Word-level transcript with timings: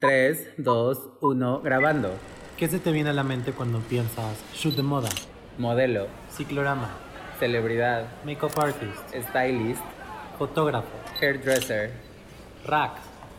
3, 0.00 0.50
2, 0.58 0.98
1, 1.20 1.60
grabando. 1.62 2.12
¿Qué 2.56 2.68
se 2.68 2.78
te 2.78 2.92
viene 2.92 3.10
a 3.10 3.12
la 3.12 3.24
mente 3.24 3.50
cuando 3.50 3.80
piensas 3.80 4.36
shoot 4.54 4.76
de 4.76 4.82
moda, 4.84 5.08
Modelo, 5.58 6.06
ciclorama, 6.30 6.88
celebridad, 7.40 8.04
makeup 8.24 8.56
artist, 8.56 9.12
stylist, 9.28 9.82
fotógrafo, 10.38 10.86
hairdresser. 11.20 11.90
rack? 12.64 12.92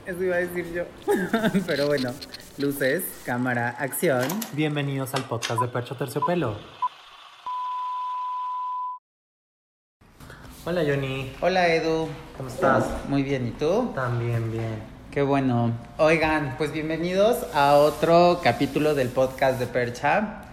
Eso 0.06 0.22
iba 0.22 0.36
a 0.36 0.40
decir 0.40 0.66
yo. 0.74 0.84
Pero 1.66 1.88
bueno, 1.88 2.12
luces, 2.58 3.22
cámara, 3.26 3.70
acción. 3.80 4.28
Bienvenidos 4.52 5.14
al 5.14 5.24
podcast 5.24 5.62
de 5.62 5.70
Percho 5.70 5.96
Terciopelo. 5.96 6.58
Hola 10.66 10.84
Johnny, 10.86 11.32
Hola 11.40 11.74
Edu. 11.74 12.10
¿cómo 12.36 12.50
estás? 12.50 12.86
Muy 13.08 13.24
bien, 13.24 13.48
¿y 13.48 13.52
tú? 13.52 13.94
También 13.96 14.52
bien. 14.52 14.99
Qué 15.12 15.24
bueno. 15.24 15.72
Oigan, 15.98 16.54
pues 16.60 16.72
bienvenidos 16.72 17.44
a 17.56 17.74
otro 17.74 18.42
capítulo 18.44 18.94
del 18.94 19.10
podcast 19.10 19.60
de 19.60 19.66
Percha. 19.66 20.44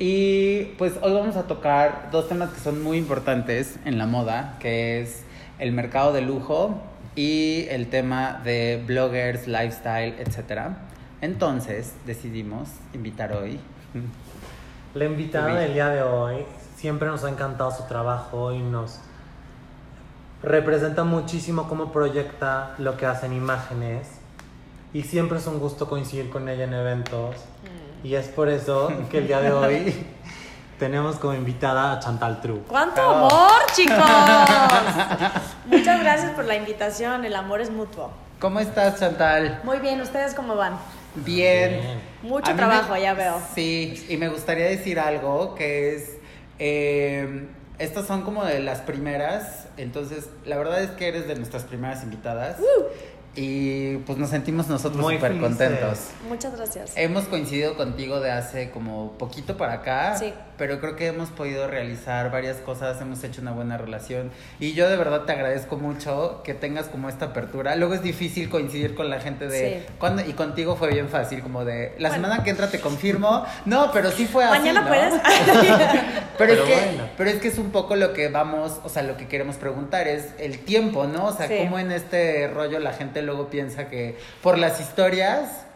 Y 0.00 0.74
pues 0.76 0.94
hoy 1.02 1.12
vamos 1.12 1.36
a 1.36 1.44
tocar 1.44 2.08
dos 2.10 2.28
temas 2.28 2.50
que 2.50 2.58
son 2.58 2.82
muy 2.82 2.98
importantes 2.98 3.78
en 3.84 3.98
la 3.98 4.06
moda, 4.06 4.56
que 4.58 5.00
es 5.00 5.22
el 5.60 5.70
mercado 5.70 6.12
de 6.12 6.20
lujo 6.20 6.82
y 7.14 7.66
el 7.68 7.90
tema 7.90 8.40
de 8.42 8.82
bloggers, 8.84 9.46
lifestyle, 9.46 10.16
etc. 10.18 10.70
Entonces 11.20 11.94
decidimos 12.04 12.70
invitar 12.94 13.32
hoy. 13.32 13.60
La 14.94 15.04
invitada 15.04 15.60
del 15.60 15.74
día 15.74 15.90
de 15.90 16.02
hoy 16.02 16.44
siempre 16.74 17.06
nos 17.06 17.22
ha 17.22 17.30
encantado 17.30 17.70
su 17.70 17.84
trabajo 17.84 18.52
y 18.52 18.58
nos 18.58 18.98
representa 20.42 21.04
muchísimo 21.04 21.68
cómo 21.68 21.92
proyecta 21.92 22.74
lo 22.78 22.96
que 22.96 23.06
hace 23.06 23.26
en 23.26 23.34
imágenes 23.34 24.08
y 24.92 25.02
siempre 25.02 25.38
es 25.38 25.46
un 25.46 25.58
gusto 25.58 25.88
coincidir 25.88 26.30
con 26.30 26.48
ella 26.48 26.64
en 26.64 26.74
eventos 26.74 27.36
y 28.02 28.14
es 28.14 28.28
por 28.28 28.48
eso 28.48 28.92
que 29.10 29.18
el 29.18 29.26
día 29.28 29.40
de 29.40 29.52
hoy 29.52 30.06
tenemos 30.78 31.16
como 31.16 31.34
invitada 31.34 31.92
a 31.92 32.00
Chantal 32.00 32.40
True. 32.40 32.62
¡Cuánto 32.66 33.00
amor, 33.00 33.50
chicos! 33.76 33.96
Muchas 35.66 36.00
gracias 36.00 36.32
por 36.32 36.44
la 36.44 36.56
invitación. 36.56 37.24
El 37.24 37.36
amor 37.36 37.60
es 37.60 37.70
mutuo. 37.70 38.10
¿Cómo 38.40 38.58
estás, 38.58 38.98
Chantal? 38.98 39.60
Muy 39.62 39.78
bien, 39.78 40.00
¿ustedes 40.00 40.34
cómo 40.34 40.56
van? 40.56 40.76
Bien. 41.14 41.80
Bien. 41.80 42.00
Mucho 42.24 42.50
A 42.50 42.56
trabajo, 42.56 42.96
ya 42.96 43.14
veo. 43.14 43.40
Sí, 43.54 44.04
y 44.08 44.16
me 44.16 44.28
gustaría 44.28 44.66
decir 44.66 44.98
algo 44.98 45.54
que 45.54 45.94
es, 45.94 46.16
eh, 46.58 47.48
estas 47.78 48.06
son 48.06 48.22
como 48.22 48.44
de 48.44 48.58
las 48.58 48.80
primeras, 48.80 49.61
entonces 49.76 50.28
la 50.44 50.56
verdad 50.56 50.82
es 50.82 50.90
que 50.90 51.08
eres 51.08 51.26
de 51.28 51.34
nuestras 51.34 51.64
primeras 51.64 52.02
invitadas 52.02 52.56
y 53.34 53.96
pues 53.98 54.18
nos 54.18 54.28
sentimos 54.28 54.68
nosotros 54.68 55.00
Muy 55.02 55.14
súper 55.14 55.32
felices. 55.32 55.48
contentos. 55.48 55.98
Muchas 56.28 56.54
gracias. 56.54 56.92
Hemos 56.96 57.24
coincidido 57.24 57.76
contigo 57.76 58.20
de 58.20 58.30
hace 58.30 58.70
como 58.70 59.12
poquito 59.12 59.56
para 59.56 59.74
acá, 59.74 60.16
Sí. 60.18 60.34
Pero 60.58 60.80
creo 60.80 60.96
que 60.96 61.06
hemos 61.06 61.30
podido 61.30 61.66
realizar 61.66 62.30
varias 62.30 62.58
cosas, 62.58 63.00
hemos 63.00 63.22
hecho 63.24 63.40
una 63.40 63.52
buena 63.52 63.78
relación 63.78 64.30
y 64.60 64.72
yo 64.74 64.88
de 64.88 64.96
verdad 64.96 65.22
te 65.22 65.32
agradezco 65.32 65.76
mucho 65.76 66.40
que 66.44 66.54
tengas 66.54 66.86
como 66.86 67.08
esta 67.08 67.26
apertura. 67.26 67.74
Luego 67.76 67.94
es 67.94 68.02
difícil 68.02 68.48
coincidir 68.48 68.94
con 68.94 69.10
la 69.10 69.20
gente 69.20 69.48
de 69.48 69.80
Sí. 69.86 69.94
cuando 69.98 70.22
y 70.24 70.32
contigo 70.34 70.76
fue 70.76 70.88
bien 70.92 71.08
fácil 71.08 71.42
como 71.42 71.64
de 71.64 71.94
la 71.98 72.08
Bueno. 72.10 72.24
semana 72.26 72.44
que 72.44 72.50
entra 72.50 72.68
te 72.70 72.80
confirmo. 72.80 73.44
No, 73.64 73.90
pero 73.92 74.10
sí 74.10 74.26
fue 74.26 74.44
así. 74.44 74.58
Mañana 74.58 74.82
¿no? 74.82 74.88
puedes. 74.88 75.14
Pero, 76.38 76.54
Pero 76.54 76.54
es 76.54 76.60
que, 76.68 76.74
bueno. 76.86 77.04
pero 77.16 77.30
es 77.30 77.36
que 77.36 77.48
es 77.48 77.58
un 77.58 77.70
poco 77.70 77.94
lo 77.94 78.12
que 78.14 78.28
vamos, 78.28 78.80
o 78.84 78.88
sea, 78.88 79.02
lo 79.02 79.16
que 79.16 79.28
queremos 79.28 79.56
preguntar 79.56 80.08
es 80.08 80.30
el 80.38 80.58
tiempo, 80.60 81.04
¿no? 81.06 81.26
O 81.26 81.32
sea, 81.32 81.46
Sí. 81.46 81.56
cómo 81.58 81.78
en 81.78 81.92
este 81.92 82.48
rollo 82.48 82.78
la 82.80 82.92
gente 82.94 83.22
luego 83.22 83.48
piensa 83.48 83.88
que 83.88 84.16
por 84.42 84.58
las 84.58 84.80
historias, 84.80 85.66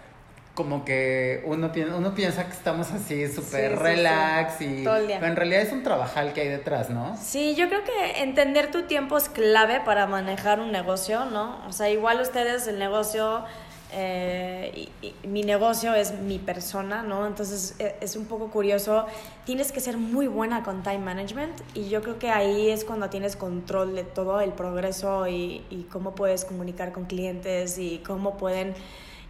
como 0.56 0.84
que 0.84 1.42
uno, 1.44 1.70
pi- 1.70 1.82
uno 1.82 2.14
piensa 2.14 2.46
que 2.46 2.52
estamos 2.54 2.90
así 2.90 3.28
súper 3.28 3.70
Sí, 3.72 3.76
sí, 3.76 3.82
relax 3.82 4.54
sí. 4.58 4.64
y... 4.80 4.84
Todo 4.84 4.96
el 4.96 5.06
día. 5.06 5.18
Pero 5.20 5.30
en 5.30 5.36
realidad 5.36 5.60
es 5.62 5.72
un 5.72 5.82
trabajal 5.84 6.32
que 6.32 6.40
hay 6.40 6.48
detrás, 6.48 6.90
¿no? 6.90 7.16
Sí, 7.22 7.54
yo 7.54 7.68
creo 7.68 7.84
que 7.84 8.22
entender 8.22 8.70
tu 8.70 8.82
tiempo 8.84 9.16
es 9.18 9.28
clave 9.28 9.80
para 9.84 10.06
manejar 10.08 10.58
un 10.58 10.72
negocio, 10.72 11.26
¿no? 11.26 11.60
O 11.68 11.72
sea, 11.72 11.88
igual 11.90 12.20
ustedes, 12.22 12.66
el 12.66 12.78
negocio, 12.78 13.44
eh, 13.92 14.88
y, 15.02 15.14
y 15.22 15.28
mi 15.28 15.42
negocio 15.42 15.94
es 15.94 16.12
mi 16.14 16.38
persona, 16.38 17.02
¿no? 17.02 17.26
Entonces 17.26 17.74
e- 17.78 17.94
es 18.00 18.16
un 18.16 18.24
poco 18.26 18.48
curioso. 18.50 19.06
Tienes 19.44 19.72
que 19.72 19.80
ser 19.80 19.96
muy 19.96 20.26
buena 20.26 20.62
con 20.64 20.82
time 20.82 20.98
management 20.98 21.52
y 21.74 21.88
yo 21.88 22.02
creo 22.02 22.18
que 22.18 22.30
ahí 22.30 22.70
es 22.70 22.84
cuando 22.84 23.10
tienes 23.10 23.36
control 23.36 23.94
de 23.94 24.04
todo 24.04 24.40
el 24.40 24.52
progreso 24.52 25.28
y, 25.28 25.62
y 25.70 25.82
cómo 25.92 26.14
puedes 26.14 26.44
comunicar 26.44 26.92
con 26.92 27.04
clientes 27.04 27.78
y 27.78 27.98
cómo 27.98 28.36
pueden 28.38 28.74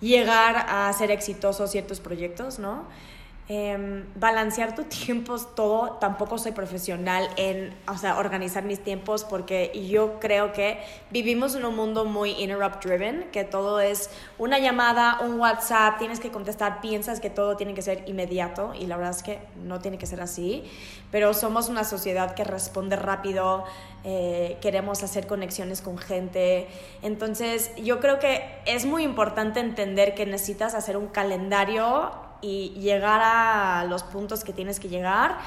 llegar 0.00 0.66
a 0.68 0.92
ser 0.92 1.10
exitosos 1.10 1.70
ciertos 1.70 2.00
proyectos, 2.00 2.58
¿no? 2.58 2.84
Em, 3.48 4.04
balancear 4.16 4.74
tu 4.74 4.82
tiempo 5.06 5.36
es 5.36 5.54
todo. 5.54 5.98
Tampoco 6.00 6.36
soy 6.36 6.50
profesional 6.50 7.28
en, 7.36 7.72
o 7.86 7.96
sea, 7.96 8.18
organizar 8.18 8.64
mis 8.64 8.82
tiempos 8.82 9.22
porque 9.22 9.86
yo 9.88 10.18
creo 10.18 10.52
que 10.52 10.80
vivimos 11.12 11.54
en 11.54 11.64
un 11.64 11.76
mundo 11.76 12.04
muy 12.04 12.30
interrupt 12.30 12.84
driven, 12.84 13.28
que 13.30 13.44
todo 13.44 13.78
es 13.80 14.10
una 14.38 14.58
llamada, 14.58 15.20
un 15.20 15.38
WhatsApp, 15.38 15.98
tienes 15.98 16.18
que 16.18 16.32
contestar, 16.32 16.80
piensas 16.80 17.20
que 17.20 17.30
todo 17.30 17.56
tiene 17.56 17.72
que 17.74 17.82
ser 17.82 18.02
inmediato 18.08 18.74
y 18.74 18.86
la 18.86 18.96
verdad 18.96 19.14
es 19.14 19.22
que 19.22 19.38
no 19.62 19.78
tiene 19.78 19.96
que 19.96 20.06
ser 20.06 20.20
así, 20.20 20.64
pero 21.12 21.32
somos 21.32 21.68
una 21.68 21.84
sociedad 21.84 22.34
que 22.34 22.42
responde 22.42 22.96
rápido, 22.96 23.64
eh, 24.02 24.56
queremos 24.60 25.04
hacer 25.04 25.28
conexiones 25.28 25.82
con 25.82 25.98
gente, 25.98 26.66
entonces 27.02 27.70
yo 27.76 28.00
creo 28.00 28.18
que 28.18 28.42
es 28.66 28.86
muy 28.86 29.04
importante 29.04 29.60
entender 29.60 30.14
que 30.14 30.26
necesitas 30.26 30.74
hacer 30.74 30.96
un 30.96 31.06
calendario 31.06 32.25
y 32.46 32.70
llegar 32.80 33.20
a 33.22 33.84
los 33.88 34.02
puntos 34.04 34.44
que 34.44 34.52
tienes 34.52 34.78
que 34.78 34.88
llegar, 34.88 35.38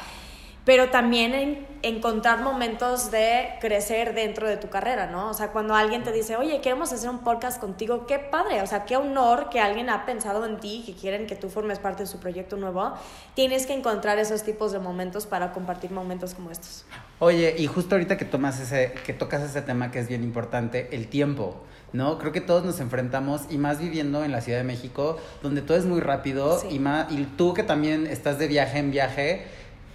pero 0.65 0.89
también 0.89 1.33
en- 1.33 1.67
encontrar 1.81 2.41
momentos 2.41 3.09
de 3.09 3.49
crecer 3.61 4.13
dentro 4.13 4.47
de 4.47 4.57
tu 4.57 4.69
carrera, 4.69 5.07
¿no? 5.07 5.29
O 5.29 5.33
sea, 5.33 5.47
cuando 5.51 5.73
alguien 5.73 6.03
te 6.03 6.11
dice, 6.11 6.35
oye, 6.35 6.59
queremos 6.61 6.91
hacer 6.91 7.09
un 7.09 7.19
podcast 7.19 7.59
contigo, 7.59 8.05
qué 8.05 8.19
padre, 8.19 8.61
o 8.61 8.67
sea, 8.67 8.83
qué 8.85 8.97
honor 8.97 9.49
que 9.49 9.59
alguien 9.61 9.89
ha 9.89 10.05
pensado 10.05 10.45
en 10.45 10.59
ti, 10.59 10.83
que 10.85 10.93
quieren 10.93 11.25
que 11.25 11.35
tú 11.35 11.49
formes 11.49 11.79
parte 11.79 12.03
de 12.03 12.07
su 12.07 12.19
proyecto 12.19 12.57
nuevo, 12.57 12.93
tienes 13.33 13.65
que 13.65 13.73
encontrar 13.73 14.19
esos 14.19 14.43
tipos 14.43 14.71
de 14.71 14.79
momentos 14.79 15.25
para 15.25 15.53
compartir 15.53 15.91
momentos 15.91 16.33
como 16.35 16.51
estos. 16.51 16.85
Oye, 17.19 17.55
y 17.57 17.65
justo 17.65 17.95
ahorita 17.95 18.17
que 18.17 18.25
tomas 18.25 18.59
ese, 18.59 18.93
que 19.05 19.13
tocas 19.13 19.41
ese 19.41 19.61
tema 19.61 19.89
que 19.91 19.99
es 19.99 20.07
bien 20.07 20.23
importante, 20.23 20.89
el 20.91 21.07
tiempo, 21.07 21.63
¿no? 21.93 22.17
Creo 22.19 22.31
que 22.31 22.41
todos 22.41 22.63
nos 22.65 22.79
enfrentamos, 22.79 23.41
y 23.49 23.57
más 23.57 23.79
viviendo 23.79 24.23
en 24.23 24.31
la 24.31 24.41
Ciudad 24.41 24.59
de 24.59 24.63
México, 24.63 25.17
donde 25.41 25.61
todo 25.61 25.77
es 25.77 25.85
muy 25.85 25.99
rápido, 26.01 26.59
Sí. 26.59 26.67
y 26.71 26.79
más, 26.79 27.11
y 27.11 27.23
tú 27.37 27.53
que 27.53 27.63
también 27.63 28.07
estás 28.07 28.37
de 28.39 28.47
viaje 28.47 28.79
en 28.79 28.91
viaje, 28.91 29.45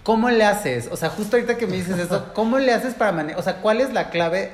¿cómo 0.03 0.29
le 0.29 0.43
haces? 0.43 0.89
O 0.91 0.97
sea, 0.97 1.09
justo 1.09 1.35
ahorita 1.37 1.57
que 1.57 1.67
me 1.67 1.77
dices 1.77 1.97
eso, 1.99 2.25
¿cómo 2.33 2.59
le 2.59 2.73
haces 2.73 2.93
para 2.93 3.11
manejar? 3.11 3.39
O 3.39 3.43
sea, 3.43 3.61
¿cuál 3.61 3.81
es 3.81 3.93
la 3.93 4.09
clave? 4.09 4.51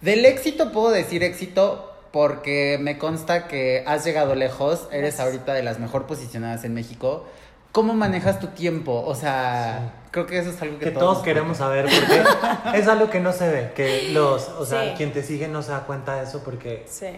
Del 0.00 0.24
éxito 0.24 0.72
puedo 0.72 0.90
decir 0.90 1.22
éxito 1.22 1.90
porque 2.12 2.78
me 2.80 2.96
consta 2.98 3.48
que 3.48 3.82
has 3.86 4.04
llegado 4.04 4.34
lejos, 4.36 4.86
eres 4.92 5.18
ahorita 5.18 5.52
de 5.52 5.62
las 5.64 5.80
mejor 5.80 6.06
posicionadas 6.06 6.64
en 6.64 6.72
México. 6.74 7.26
¿Cómo 7.74 7.92
manejas 7.92 8.38
tu 8.38 8.46
tiempo? 8.46 9.02
O 9.04 9.16
sea, 9.16 9.94
creo 10.12 10.26
que 10.26 10.38
eso 10.38 10.50
es 10.50 10.62
algo 10.62 10.78
que, 10.78 10.84
Que 10.84 10.90
todos 10.92 11.16
nos 11.16 11.24
queremos 11.24 11.56
saber 11.56 11.86
porque 11.86 12.22
es 12.78 12.86
algo 12.86 13.10
que 13.10 13.18
no 13.18 13.32
se 13.32 13.48
ve, 13.50 13.72
que 13.74 14.10
los, 14.12 14.48
o 14.48 14.64
sea, 14.64 14.82
Sí. 14.84 14.92
quien 14.96 15.12
te 15.12 15.24
sigue 15.24 15.48
no 15.48 15.60
se 15.60 15.72
da 15.72 15.80
cuenta 15.80 16.14
de 16.14 16.22
eso 16.22 16.42
porque 16.44 16.86
Sí. 16.88 17.08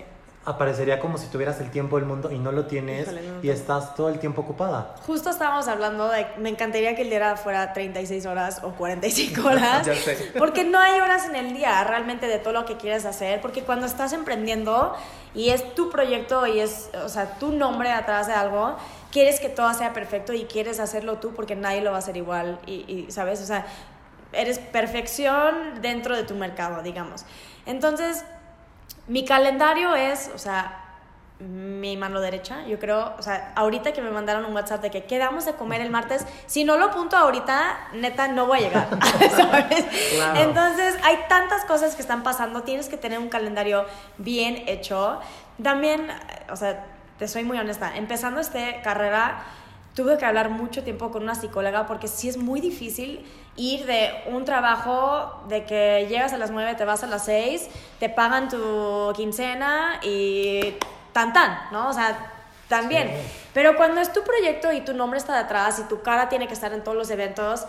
aparecería 0.46 0.98
como 0.98 1.18
si 1.18 1.26
tuvieras 1.26 1.60
el 1.60 1.70
tiempo 1.70 1.96
del 1.96 2.06
mundo 2.06 2.30
y 2.32 2.38
no 2.38 2.52
lo 2.52 2.64
tienes 2.64 3.02
Híjole, 3.02 3.22
no 3.28 3.34
y 3.42 3.50
estás 3.50 3.94
todo 3.96 4.08
el 4.08 4.18
tiempo 4.18 4.40
ocupada. 4.40 4.94
Justo 5.06 5.28
estábamos 5.28 5.68
hablando 5.68 6.08
de, 6.08 6.26
me 6.38 6.48
encantaría 6.48 6.96
que 6.96 7.02
el 7.02 7.10
día 7.10 7.36
fuera 7.36 7.74
36 7.74 8.24
horas 8.24 8.60
o 8.62 8.70
45 8.70 9.46
horas. 9.48 9.84
Ya 9.86 9.94
sé. 9.94 10.32
Porque 10.38 10.64
no 10.64 10.78
hay 10.80 10.98
horas 11.00 11.26
en 11.26 11.36
el 11.36 11.52
día 11.52 11.84
realmente 11.84 12.28
de 12.28 12.38
todo 12.38 12.54
lo 12.54 12.64
que 12.64 12.78
quieres 12.78 13.04
hacer. 13.04 13.42
Porque 13.42 13.60
cuando 13.60 13.84
estás 13.84 14.14
emprendiendo 14.14 14.94
y 15.34 15.50
es 15.50 15.74
tu 15.74 15.90
proyecto 15.90 16.46
y 16.46 16.60
es, 16.60 16.88
o 17.04 17.10
sea, 17.10 17.34
tu 17.38 17.52
nombre 17.52 17.90
atrás 17.92 18.26
de 18.26 18.32
algo, 18.32 18.74
quieres 19.16 19.40
que 19.40 19.48
todo 19.48 19.72
sea 19.72 19.94
perfecto 19.94 20.34
y 20.34 20.44
quieres 20.44 20.78
hacerlo 20.78 21.16
tú 21.16 21.32
porque 21.32 21.56
nadie 21.56 21.80
lo 21.80 21.90
va 21.90 21.96
a 21.96 22.00
hacer 22.00 22.18
igual. 22.18 22.58
Y, 22.66 22.84
y, 22.86 23.10
¿sabes? 23.10 23.40
O 23.40 23.46
sea, 23.46 23.64
eres 24.34 24.58
perfección 24.58 25.80
dentro 25.80 26.14
de 26.14 26.24
tu 26.24 26.34
mercado, 26.34 26.82
digamos. 26.82 27.24
Entonces, 27.64 28.26
mi 29.08 29.24
calendario 29.24 29.94
es, 29.94 30.30
o 30.34 30.38
sea, 30.38 30.82
mi 31.38 31.96
mano 31.96 32.20
derecha, 32.20 32.66
yo 32.66 32.78
creo, 32.78 33.14
o 33.18 33.22
sea, 33.22 33.54
ahorita 33.56 33.94
que 33.94 34.02
me 34.02 34.10
mandaron 34.10 34.44
un 34.44 34.54
WhatsApp 34.54 34.82
de 34.82 34.90
que 34.90 35.04
quedamos 35.04 35.46
de 35.46 35.54
comer 35.54 35.80
el 35.80 35.90
martes, 35.90 36.26
si 36.44 36.64
no 36.64 36.76
lo 36.76 36.84
apunto 36.84 37.16
ahorita, 37.16 37.88
neta, 37.94 38.28
no 38.28 38.44
voy 38.44 38.58
a 38.58 38.60
llegar, 38.60 38.88
¿sabes? 39.34 39.86
Entonces, 40.34 40.94
hay 41.02 41.20
tantas 41.26 41.64
cosas 41.64 41.94
que 41.94 42.02
están 42.02 42.22
pasando, 42.22 42.64
tienes 42.64 42.90
que 42.90 42.98
tener 42.98 43.18
un 43.18 43.30
calendario 43.30 43.86
bien 44.18 44.64
hecho. 44.66 45.20
También, 45.62 46.08
o 46.50 46.56
sea, 46.56 46.84
te 47.18 47.28
soy 47.28 47.44
muy 47.44 47.58
honesta, 47.58 47.96
empezando 47.96 48.40
esta 48.40 48.82
carrera, 48.82 49.44
tuve 49.94 50.18
que 50.18 50.24
hablar 50.24 50.50
mucho 50.50 50.84
tiempo 50.84 51.10
con 51.10 51.22
una 51.22 51.34
psicóloga 51.34 51.86
porque 51.86 52.08
sí 52.08 52.28
es 52.28 52.36
muy 52.36 52.60
difícil 52.60 53.24
ir 53.56 53.86
de 53.86 54.10
un 54.26 54.44
trabajo 54.44 55.42
de 55.48 55.64
que 55.64 56.06
llegas 56.08 56.32
a 56.34 56.38
las 56.38 56.50
9, 56.50 56.74
te 56.74 56.84
vas 56.84 57.02
a 57.02 57.06
las 57.06 57.24
6, 57.24 57.68
te 57.98 58.10
pagan 58.10 58.48
tu 58.48 59.12
quincena 59.16 59.98
y 60.02 60.74
tan 61.12 61.32
tan, 61.32 61.58
¿no? 61.72 61.88
O 61.88 61.92
sea, 61.94 62.32
también. 62.68 63.10
Pero 63.54 63.76
cuando 63.76 64.00
es 64.00 64.12
tu 64.12 64.22
proyecto 64.22 64.72
y 64.72 64.82
tu 64.82 64.92
nombre 64.92 65.18
está 65.18 65.36
detrás 65.36 65.78
y 65.78 65.84
tu 65.84 66.02
cara 66.02 66.28
tiene 66.28 66.46
que 66.46 66.54
estar 66.54 66.72
en 66.74 66.84
todos 66.84 66.96
los 66.96 67.08
eventos, 67.10 67.64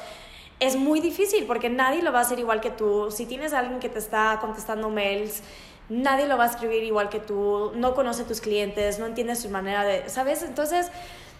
es 0.60 0.76
muy 0.76 1.00
difícil 1.00 1.46
porque 1.46 1.70
nadie 1.70 2.02
lo 2.02 2.12
va 2.12 2.20
a 2.20 2.22
hacer 2.24 2.40
igual 2.40 2.60
que 2.60 2.72
tú. 2.72 3.10
Si 3.12 3.26
tienes 3.26 3.54
a 3.54 3.60
alguien 3.60 3.80
que 3.80 3.90
te 3.90 4.00
está 4.00 4.40
contestando 4.42 4.90
mails, 4.90 5.44
nadie 5.90 6.28
lo 6.28 6.38
va 6.38 6.46
a 6.46 6.48
escribir 6.48 6.84
igual 6.84 7.10
que 7.10 7.20
tú, 7.20 7.72
no 7.76 7.96
conoce 7.96 8.24
tus 8.24 8.42
clientes, 8.42 9.00
no 9.00 9.06
entiende 9.06 9.36
su 9.36 9.50
manera 9.50 9.84
de, 9.84 10.10
¿sabes? 10.10 10.44
Entonces, 10.44 10.92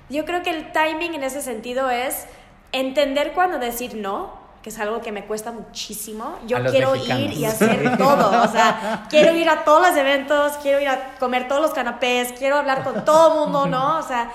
yo 0.10 0.26
creo 0.26 0.44
que 0.44 0.52
el 0.52 0.72
timing 0.72 1.16
en 1.16 1.24
ese 1.24 1.42
sentido 1.42 1.90
es 1.90 2.26
entender 2.72 3.34
cuándo 3.34 3.60
decir 3.60 3.96
no, 3.96 4.48
que 4.64 4.70
es 4.70 4.80
algo 4.80 5.02
que 5.02 5.12
me 5.12 5.26
cuesta 5.26 5.52
muchísimo. 5.52 6.38
Yo 6.46 6.64
quiero 6.66 6.96
ir 6.96 7.34
y 7.34 7.46
hacer 7.46 7.98
todo, 7.98 8.44
o 8.44 8.48
sea, 8.48 9.06
quiero 9.10 9.36
ir 9.36 9.50
a 9.50 9.64
todos 9.64 9.88
los 9.90 9.98
eventos, 9.98 10.54
quiero 10.62 10.80
ir 10.80 10.90
a 10.90 11.16
comer 11.20 11.48
todos 11.48 11.62
los 11.62 11.72
canapés, 11.72 12.34
quiero 12.38 12.58
hablar 12.58 12.84
con 12.84 13.06
todo 13.06 13.34
el 13.34 13.40
mundo, 13.40 13.66
¿no? 13.66 14.00
O 14.00 14.04
sea, 14.04 14.32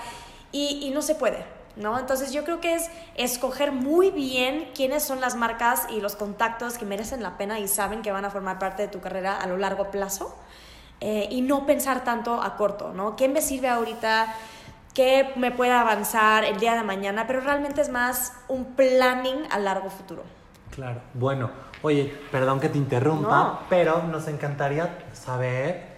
y, 0.51 0.87
y 0.87 0.91
no 0.91 1.01
se 1.01 1.15
puede. 1.15 1.43
¿No? 1.75 1.97
Entonces 1.97 2.31
yo 2.31 2.43
creo 2.43 2.61
que 2.61 2.75
es 2.75 2.91
escoger 3.15 3.71
muy 3.71 4.11
bien 4.11 4.69
quiénes 4.75 5.03
son 5.03 5.19
las 5.19 5.35
marcas 5.35 5.87
y 5.89 6.01
los 6.01 6.15
contactos 6.15 6.77
que 6.77 6.85
merecen 6.85 7.23
la 7.23 7.35
pena 7.37 7.59
y 7.59 7.67
saben 7.67 8.03
que 8.03 8.11
van 8.11 8.25
a 8.25 8.29
formar 8.29 8.59
parte 8.59 8.83
de 8.83 8.87
tu 8.89 9.01
carrera 9.01 9.37
a 9.37 9.47
lo 9.47 9.57
largo 9.57 9.89
plazo 9.89 10.35
eh, 11.01 11.27
y 11.31 11.41
no 11.41 11.65
pensar 11.65 12.03
tanto 12.03 12.41
a 12.41 12.55
corto, 12.55 12.93
¿no? 12.93 13.15
¿Qué 13.15 13.27
me 13.27 13.41
sirve 13.41 13.69
ahorita? 13.69 14.35
¿Qué 14.93 15.33
me 15.35 15.49
puede 15.49 15.71
avanzar 15.71 16.45
el 16.45 16.59
día 16.59 16.75
de 16.75 16.83
mañana? 16.83 17.25
Pero 17.25 17.41
realmente 17.41 17.81
es 17.81 17.89
más 17.89 18.33
un 18.47 18.75
planning 18.75 19.47
a 19.49 19.57
largo 19.57 19.89
futuro. 19.89 20.23
Claro. 20.69 21.01
Bueno, 21.15 21.49
oye, 21.81 22.15
perdón 22.31 22.59
que 22.59 22.69
te 22.69 22.77
interrumpa, 22.77 23.61
pero 23.69 24.03
nos 24.03 24.27
encantaría 24.27 24.99
saber 25.13 25.92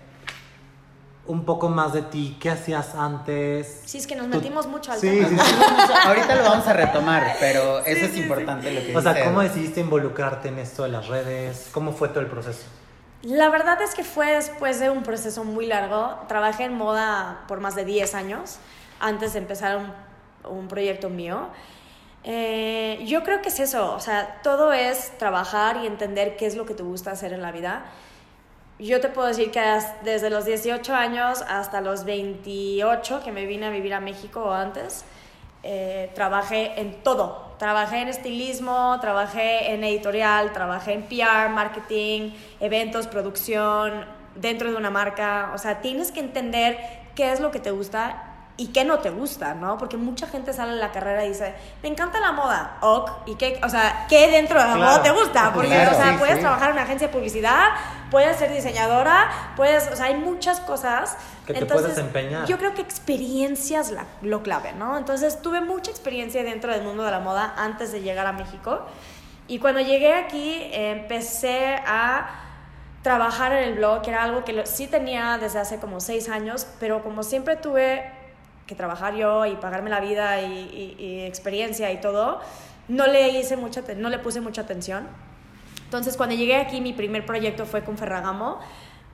un 1.28 1.46
poco 1.46 1.70
más 1.70 1.94
de 1.94 2.04
ti, 2.04 2.38
qué 2.40 2.50
hacías 2.50 2.96
antes. 2.96 3.82
Sí, 3.86 3.98
es 3.98 4.08
que 4.08 4.16
nos 4.16 4.28
metimos 4.28 4.68
mucho 4.68 4.92
al 4.92 5.00
sí, 5.00 5.10
tema. 5.10 5.28
Sí, 5.28 5.36
sí, 5.38 5.94
Ahorita 6.06 6.36
lo 6.36 6.44
vamos 6.44 6.68
a 6.68 6.74
retomar, 6.74 7.36
pero 7.40 7.80
eso 7.80 8.06
es 8.06 8.18
importante 8.18 8.72
lo 8.72 8.82
que 8.82 8.96
O 8.96 9.02
sea, 9.02 9.24
¿cómo 9.24 9.42
decidiste 9.42 9.80
involucrarte 9.80 10.50
en 10.50 10.60
esto 10.60 10.84
de 10.84 10.90
las 10.90 11.08
redes? 11.08 11.70
¿Cómo 11.72 11.94
fue 11.94 12.10
todo 12.10 12.20
el 12.20 12.28
proceso? 12.28 12.64
La 13.24 13.50
verdad 13.50 13.82
es 13.82 13.96
que 13.96 14.04
fue 14.04 14.34
después 14.34 14.80
de 14.80 14.90
un 14.90 15.02
proceso 15.02 15.44
muy 15.44 15.66
largo. 15.66 16.16
Trabajé 16.28 16.66
en 16.66 16.76
moda 16.76 17.46
por 17.48 17.60
más 17.60 17.76
de 17.76 17.86
10 17.86 18.14
años 18.14 18.58
antes 19.00 19.34
de 19.34 19.40
empezar 19.40 19.78
un, 19.78 19.92
un 20.50 20.68
proyecto 20.68 21.10
mío. 21.10 21.50
Eh, 22.28 23.04
yo 23.06 23.24
creo 23.24 23.42
que 23.42 23.50
es 23.50 23.60
eso, 23.60 23.94
o 23.94 24.00
sea, 24.00 24.40
todo 24.42 24.74
es 24.74 25.16
trabajar 25.20 25.78
y 25.84 25.88
entender 25.88 26.38
qué 26.38 26.48
es 26.48 26.56
lo 26.56 26.66
que 26.66 26.74
te 26.74 26.82
gusta 26.82 27.12
hacer 27.12 27.34
en 27.34 27.44
la 27.44 27.52
vida 27.52 27.86
yo 28.80 29.00
te 29.00 29.10
puedo 29.10 29.28
decir 29.28 29.52
que 29.52 29.62
desde 30.04 30.30
los 30.30 30.46
18 30.46 30.94
años 30.94 31.44
hasta 31.48 31.82
los 31.82 32.04
28 32.04 33.22
que 33.24 33.32
me 33.32 33.46
vine 33.46 33.68
a 33.68 33.70
vivir 33.70 33.94
a 33.94 34.00
México 34.00 34.44
o 34.44 34.52
antes, 34.52 35.06
eh, 35.64 36.12
trabajé 36.14 36.80
en 36.80 37.02
todo. 37.02 37.56
Trabajé 37.58 38.02
en 38.02 38.10
estilismo, 38.10 38.98
trabajé 39.00 39.74
en 39.74 39.84
editorial, 39.84 40.52
trabajé 40.52 40.94
en 40.94 41.04
PR, 41.04 41.50
marketing, 41.50 42.32
eventos, 42.60 43.08
producción, 43.08 44.06
dentro 44.36 44.70
de 44.70 44.76
una 44.76 44.90
marca. 44.90 45.52
O 45.56 45.58
sea, 45.58 45.80
tienes 45.80 46.12
que 46.12 46.20
entender 46.20 46.78
qué 47.16 47.32
es 47.32 47.40
lo 47.40 47.52
que 47.52 47.60
te 47.60 47.72
gusta 47.72 48.35
y 48.58 48.68
qué 48.68 48.86
no 48.86 49.00
te 49.00 49.10
gusta, 49.10 49.54
¿no? 49.54 49.78
Porque 49.78 49.98
mucha 49.98 50.28
gente 50.28 50.54
sale 50.54 50.74
de 50.74 50.80
la 50.80 50.92
carrera 50.92 51.26
y 51.26 51.30
dice, 51.30 51.54
me 51.84 51.90
encanta 51.90 52.22
la 52.22 52.32
moda, 52.32 52.78
ok, 52.82 53.12
y 53.26 53.36
qué, 53.36 53.60
o 53.62 53.68
sea, 53.68 54.06
¿qué 54.08 54.30
dentro 54.30 54.62
de 54.62 54.66
la 54.66 54.76
moda 54.76 55.04
te 55.04 55.12
gusta? 55.12 55.52
Porque, 55.54 55.68
o 55.68 55.94
sea, 55.94 56.16
puedes 56.18 56.40
trabajar 56.40 56.70
en 56.70 56.74
una 56.74 56.84
agencia 56.84 57.08
de 57.08 57.14
publicidad, 57.14 57.72
puedes 58.10 58.38
ser 58.38 58.54
diseñadora, 58.54 59.54
puedes, 59.58 59.90
o 59.92 59.96
sea, 59.96 60.06
hay 60.06 60.16
muchas 60.16 60.62
cosas. 60.62 61.18
Que 61.46 61.54
te 61.54 61.66
puedes 61.66 61.98
empeñar. 61.98 62.46
Yo 62.46 62.58
creo 62.58 62.74
que 62.74 62.82
experiencias 62.82 63.92
la, 63.92 64.06
lo 64.22 64.42
clave, 64.42 64.72
¿no? 64.72 64.98
Entonces, 64.98 65.42
tuve 65.42 65.60
mucha 65.60 65.92
experiencia 65.92 66.42
dentro 66.44 66.72
del 66.72 66.84
mundo 66.84 67.04
de 67.04 67.12
la 67.12 67.20
moda 67.20 67.54
antes 67.58 67.92
de 67.92 68.02
llegar 68.02 68.26
a 68.26 68.32
México. 68.32 68.86
Y 69.48 69.60
cuando 69.60 69.82
llegué 69.82 70.14
aquí, 70.14 70.70
empecé 70.72 71.76
a 71.86 72.30
trabajar 73.02 73.52
en 73.52 73.70
el 73.70 73.76
blog, 73.76 74.02
que 74.02 74.10
era 74.10 74.24
algo 74.24 74.44
que 74.44 74.66
sí 74.66 74.88
tenía 74.88 75.38
desde 75.38 75.60
hace 75.60 75.78
como 75.78 76.00
seis 76.00 76.30
años, 76.30 76.66
pero 76.80 77.04
como 77.04 77.22
siempre 77.22 77.56
tuve 77.56 78.25
que 78.66 78.76
trabajar 78.76 79.16
yo 79.16 79.46
y 79.46 79.56
pagarme 79.56 79.90
la 79.90 80.00
vida 80.00 80.42
y, 80.42 81.24
experiencia 81.26 81.92
y 81.92 82.02
todo, 82.02 82.40
no 82.88 83.08
le, 83.08 83.30
hice 83.30 83.58
mucha, 83.58 83.82
no 83.96 84.10
le 84.10 84.20
puse 84.20 84.42
mucha 84.42 84.62
atención. 84.62 85.08
Entonces, 85.84 86.18
cuando 86.18 86.36
llegué 86.36 86.58
aquí, 86.58 86.82
mi 86.82 86.94
primer 86.94 87.26
proyecto 87.26 87.66
fue 87.66 87.84
con 87.84 87.98
Ferragamo 87.98 88.60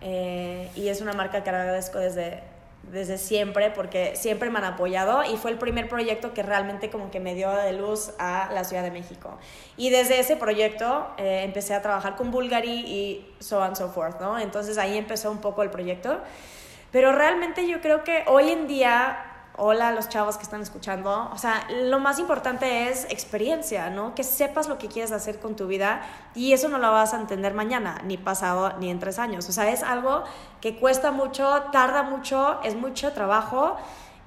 eh, 0.01 0.69
y 0.75 0.87
es 0.87 1.01
una 1.01 1.13
marca 1.13 1.43
que 1.43 1.49
agradezco 1.49 1.99
desde, 1.99 2.43
desde 2.83 3.17
siempre 3.17 3.69
porque 3.69 4.15
siempre 4.15 4.49
me 4.49 4.57
han 4.59 4.65
apoyado 4.65 5.23
y 5.23 5.37
fue 5.37 5.51
el 5.51 5.57
primer 5.57 5.87
proyecto 5.87 6.33
que 6.33 6.43
realmente 6.43 6.89
como 6.89 7.11
que 7.11 7.19
me 7.19 7.35
dio 7.35 7.51
de 7.51 7.73
luz 7.73 8.11
a 8.19 8.49
la 8.53 8.63
Ciudad 8.63 8.83
de 8.83 8.91
México. 8.91 9.37
Y 9.77 9.89
desde 9.89 10.19
ese 10.19 10.35
proyecto 10.37 11.07
eh, 11.17 11.43
empecé 11.43 11.73
a 11.73 11.81
trabajar 11.81 12.15
con 12.15 12.31
Bulgari 12.31 12.79
y 12.79 13.35
so 13.39 13.59
on 13.59 13.75
so 13.75 13.89
forth, 13.89 14.19
¿no? 14.19 14.39
Entonces 14.39 14.77
ahí 14.77 14.97
empezó 14.97 15.29
un 15.29 15.39
poco 15.39 15.61
el 15.63 15.69
proyecto. 15.69 16.19
Pero 16.91 17.13
realmente 17.13 17.67
yo 17.67 17.79
creo 17.79 18.03
que 18.03 18.23
hoy 18.27 18.49
en 18.49 18.67
día 18.67 19.30
hola 19.57 19.91
los 19.91 20.09
chavos 20.09 20.37
que 20.37 20.43
están 20.43 20.61
escuchando. 20.61 21.29
O 21.33 21.37
sea, 21.37 21.67
lo 21.69 21.99
más 21.99 22.19
importante 22.19 22.89
es 22.89 23.05
experiencia, 23.05 23.89
¿no? 23.89 24.15
Que 24.15 24.23
sepas 24.23 24.67
lo 24.67 24.77
que 24.77 24.87
quieres 24.87 25.11
hacer 25.11 25.39
con 25.39 25.55
tu 25.55 25.67
vida 25.67 26.01
y 26.35 26.53
eso 26.53 26.69
no 26.69 26.77
lo 26.77 26.91
vas 26.91 27.13
a 27.13 27.19
entender 27.19 27.53
mañana, 27.53 28.01
ni 28.05 28.17
pasado, 28.17 28.73
ni 28.79 28.89
en 28.89 28.99
tres 28.99 29.19
años. 29.19 29.47
O 29.49 29.51
sea, 29.51 29.71
es 29.71 29.83
algo 29.83 30.23
que 30.61 30.77
cuesta 30.77 31.11
mucho, 31.11 31.63
tarda 31.71 32.03
mucho, 32.03 32.61
es 32.63 32.75
mucho 32.75 33.11
trabajo 33.13 33.77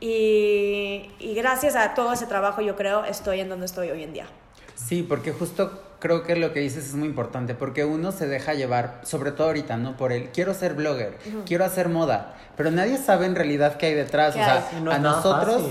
y, 0.00 1.10
y 1.18 1.34
gracias 1.34 1.76
a 1.76 1.94
todo 1.94 2.12
ese 2.12 2.26
trabajo 2.26 2.60
yo 2.60 2.76
creo 2.76 3.04
estoy 3.04 3.40
en 3.40 3.48
donde 3.48 3.66
estoy 3.66 3.90
hoy 3.90 4.02
en 4.02 4.12
día. 4.12 4.26
Sí, 4.74 5.02
porque 5.02 5.32
justo 5.32 5.80
creo 6.04 6.22
que 6.22 6.36
lo 6.36 6.52
que 6.52 6.60
dices 6.60 6.86
es 6.86 6.94
muy 6.94 7.08
importante, 7.08 7.54
porque 7.54 7.86
uno 7.86 8.12
se 8.12 8.26
deja 8.26 8.52
llevar, 8.52 9.00
sobre 9.04 9.32
todo 9.32 9.46
ahorita, 9.46 9.78
¿no? 9.78 9.96
Por 9.96 10.12
el, 10.12 10.28
quiero 10.32 10.52
ser 10.52 10.74
blogger, 10.74 11.16
quiero 11.46 11.64
hacer 11.64 11.88
moda, 11.88 12.34
pero 12.58 12.70
nadie 12.70 12.98
sabe 12.98 13.24
en 13.24 13.34
realidad 13.34 13.78
qué 13.78 13.86
hay 13.86 13.94
detrás. 13.94 14.32
o 14.32 14.34
sea, 14.34 14.68
a 14.90 14.98
nosotros 14.98 15.62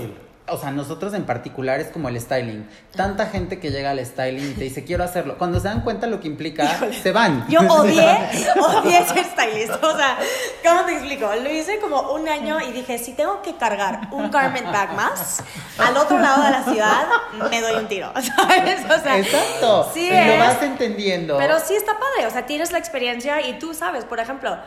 o 0.46 0.58
sea, 0.58 0.70
nosotros 0.70 1.14
en 1.14 1.24
particular 1.24 1.80
es 1.80 1.88
como 1.88 2.10
el 2.10 2.20
styling. 2.20 2.68
Tanta 2.94 3.26
gente 3.26 3.58
que 3.58 3.70
llega 3.70 3.90
al 3.90 4.04
styling 4.04 4.50
y 4.50 4.54
te 4.54 4.64
dice, 4.64 4.84
quiero 4.84 5.02
hacerlo. 5.02 5.38
Cuando 5.38 5.58
se 5.58 5.68
dan 5.68 5.80
cuenta 5.80 6.06
lo 6.06 6.20
que 6.20 6.28
implica, 6.28 6.80
se 7.02 7.12
van. 7.12 7.46
Yo 7.48 7.60
odié, 7.60 8.04
odié 8.60 9.04
ser 9.06 9.24
stylist. 9.24 9.82
O 9.82 9.96
sea, 9.96 10.18
¿cómo 10.62 10.84
te 10.84 10.92
explico? 10.92 11.30
Lo 11.42 11.50
hice 11.50 11.78
como 11.80 12.12
un 12.12 12.28
año 12.28 12.60
y 12.60 12.72
dije, 12.72 12.98
si 12.98 13.12
tengo 13.12 13.40
que 13.40 13.56
cargar 13.56 14.08
un 14.12 14.30
garment 14.30 14.70
bag 14.70 14.94
más 14.94 15.42
al 15.78 15.96
otro 15.96 16.18
lado 16.18 16.42
de 16.42 16.50
la 16.50 16.64
ciudad, 16.64 17.06
me 17.50 17.62
doy 17.62 17.76
un 17.76 17.88
tiro. 17.88 18.12
¿Sabes? 18.36 18.84
O 18.84 19.02
sea, 19.02 19.18
Exacto. 19.18 19.90
Sí 19.94 20.10
Lo 20.10 20.38
vas 20.38 20.62
entendiendo. 20.62 21.38
Pero 21.38 21.58
sí 21.58 21.74
está 21.74 21.92
padre. 21.92 22.26
O 22.26 22.30
sea, 22.30 22.44
tienes 22.44 22.70
la 22.70 22.78
experiencia 22.78 23.40
y 23.46 23.58
tú 23.58 23.72
sabes, 23.72 24.04
por 24.04 24.20
ejemplo, 24.20 24.58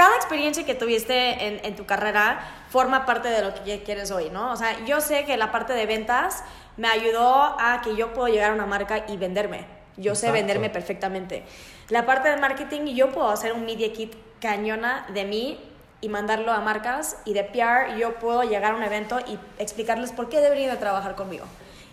cada 0.00 0.16
experiencia 0.16 0.64
que 0.64 0.74
tuviste 0.74 1.46
en, 1.46 1.62
en, 1.62 1.76
tu 1.76 1.84
carrera 1.84 2.40
forma 2.70 3.04
parte 3.04 3.28
de 3.28 3.42
lo 3.42 3.52
que 3.52 3.82
quieres 3.82 4.10
hoy, 4.10 4.30
¿no? 4.30 4.50
O 4.50 4.56
sea, 4.56 4.82
yo 4.86 5.02
sé 5.02 5.26
que 5.26 5.36
la 5.36 5.52
parte 5.52 5.74
de 5.74 5.84
ventas 5.84 6.42
me 6.78 6.88
ayudó 6.88 7.54
a 7.60 7.82
que 7.84 7.94
yo 7.94 8.14
puedo 8.14 8.28
llegar 8.28 8.52
a 8.52 8.54
una 8.54 8.64
marca 8.64 9.04
y 9.08 9.18
venderme. 9.18 9.66
Yo 9.98 10.14
sé 10.14 10.30
venderme 10.30 10.70
perfectamente. 10.70 11.44
La 11.90 12.06
parte 12.06 12.30
de 12.30 12.38
marketing, 12.38 12.86
yo 12.94 13.12
puedo 13.12 13.28
hacer 13.28 13.52
un 13.52 13.66
media 13.66 13.92
kit 13.92 14.14
cañona 14.40 15.04
de 15.12 15.26
mí 15.26 15.60
y 16.00 16.08
mandarlo 16.08 16.50
a 16.50 16.60
marcas 16.60 17.18
y 17.26 17.34
de 17.34 17.44
PR 17.44 17.98
yo 17.98 18.14
puedo 18.14 18.42
llegar 18.44 18.72
a 18.72 18.76
un 18.76 18.82
evento 18.82 19.18
y 19.28 19.38
explicarles 19.58 20.12
por 20.12 20.30
qué 20.30 20.40
deberían 20.40 20.70
de 20.70 20.76
trabajar 20.78 21.14
conmigo. 21.14 21.44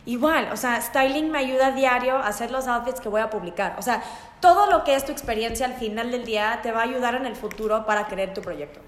Igual, 0.07 0.47
o 0.53 0.55
sea, 0.55 0.81
styling 0.81 1.29
me 1.29 1.39
ayuda 1.39 1.67
a 1.67 1.71
diario 1.73 2.15
a 2.15 2.27
hacer 2.27 2.49
los 2.49 2.65
outfits 2.65 3.01
que 3.01 3.09
voy 3.09 3.19
a 3.19 3.29
publicar. 3.29 3.75
O 3.77 3.81
sea, 3.81 4.01
todo 4.39 4.71
lo 4.71 4.85
que 4.85 4.95
es 4.95 5.03
tu 5.03 5.11
experiencia 5.11 5.65
al 5.65 5.73
final 5.73 6.11
del 6.11 6.23
día 6.23 6.61
te 6.63 6.71
va 6.71 6.79
a 6.79 6.83
ayudar 6.83 7.15
en 7.15 7.25
el 7.25 7.35
futuro 7.35 7.85
para 7.85 8.07
crear 8.07 8.33
tu 8.33 8.41
proyecto. 8.41 8.79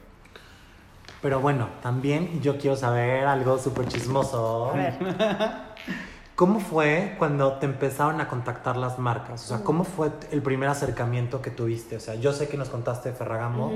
Pero 1.22 1.42
bueno, 1.42 1.68
también 1.82 2.42
yo 2.42 2.58
quiero 2.58 2.78
saber 2.78 3.26
algo 3.26 3.58
súper 3.58 3.90
chismoso. 3.90 4.72
A 4.72 4.74
ver. 4.78 4.94
¿Cómo 6.36 6.62
fue 6.62 7.16
cuando 7.20 7.52
te 7.56 7.66
empezaron 7.66 8.22
a 8.22 8.30
contactar 8.30 8.78
las 8.78 8.98
marcas? 8.98 9.44
O 9.44 9.48
sea, 9.50 9.66
¿cómo 9.66 9.84
fue 9.84 10.12
el 10.32 10.42
primer 10.42 10.70
acercamiento 10.70 11.42
que 11.42 11.52
tuviste? 11.52 11.98
O 11.98 12.00
sea, 12.00 12.16
yo 12.16 12.32
sé 12.32 12.48
que 12.48 12.56
nos 12.56 12.70
contaste 12.70 13.10
de 13.10 13.16
Ferragamo, 13.16 13.74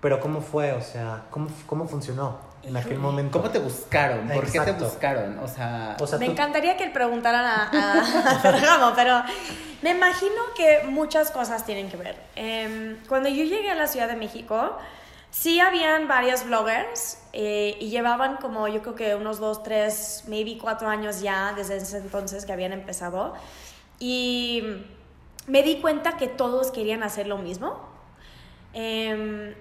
pero 0.00 0.18
¿cómo 0.18 0.40
fue? 0.40 0.72
O 0.72 0.82
sea, 0.82 1.26
¿cómo, 1.30 1.46
cómo 1.66 1.86
funcionó? 1.86 2.49
En 2.62 2.76
aquel 2.76 2.98
momento. 2.98 3.38
¿Cómo 3.38 3.50
te 3.50 3.58
buscaron? 3.58 4.28
¿Por 4.28 4.50
qué 4.50 4.60
te 4.60 4.72
buscaron? 4.72 5.38
O 5.38 5.48
sea, 5.48 5.96
me 6.18 6.26
encantaría 6.26 6.76
que 6.76 6.86
le 6.86 6.92
preguntaran 6.92 7.44
a, 7.74 8.38
Ferragamo, 8.42 8.92
pero 8.94 9.22
me 9.82 9.90
imagino 9.90 10.42
que 10.56 10.82
muchas 10.86 11.30
cosas 11.30 11.64
tienen 11.64 11.88
que 11.88 11.96
ver. 11.96 12.16
Em, 12.36 12.98
cuando 13.08 13.28
yo 13.28 13.44
llegué 13.44 13.70
a 13.70 13.74
la 13.74 13.86
Ciudad 13.86 14.08
de 14.08 14.16
México, 14.16 14.76
sí 15.30 15.60
habían 15.60 16.08
varios 16.08 16.44
bloggers 16.44 17.18
eh, 17.32 17.76
y 17.80 17.88
llevaban 17.88 18.36
como 18.36 18.68
yo 18.68 18.82
creo 18.82 18.94
que 18.94 19.14
unos 19.14 19.38
dos, 19.38 19.62
tres, 19.62 20.24
maybe 20.26 20.58
cuatro 20.58 20.88
años 20.88 21.20
ya 21.20 21.52
desde 21.54 21.76
ese 21.76 21.98
entonces 21.98 22.44
que 22.44 22.52
habían 22.52 22.72
empezado. 22.72 23.34
Y 23.98 24.62
me 25.46 25.62
di 25.62 25.80
cuenta 25.80 26.16
que 26.16 26.26
todos 26.26 26.70
querían 26.70 27.02
hacer 27.02 27.26
lo 27.26 27.38
mismo. 27.38 27.88
Eh, 28.72 29.54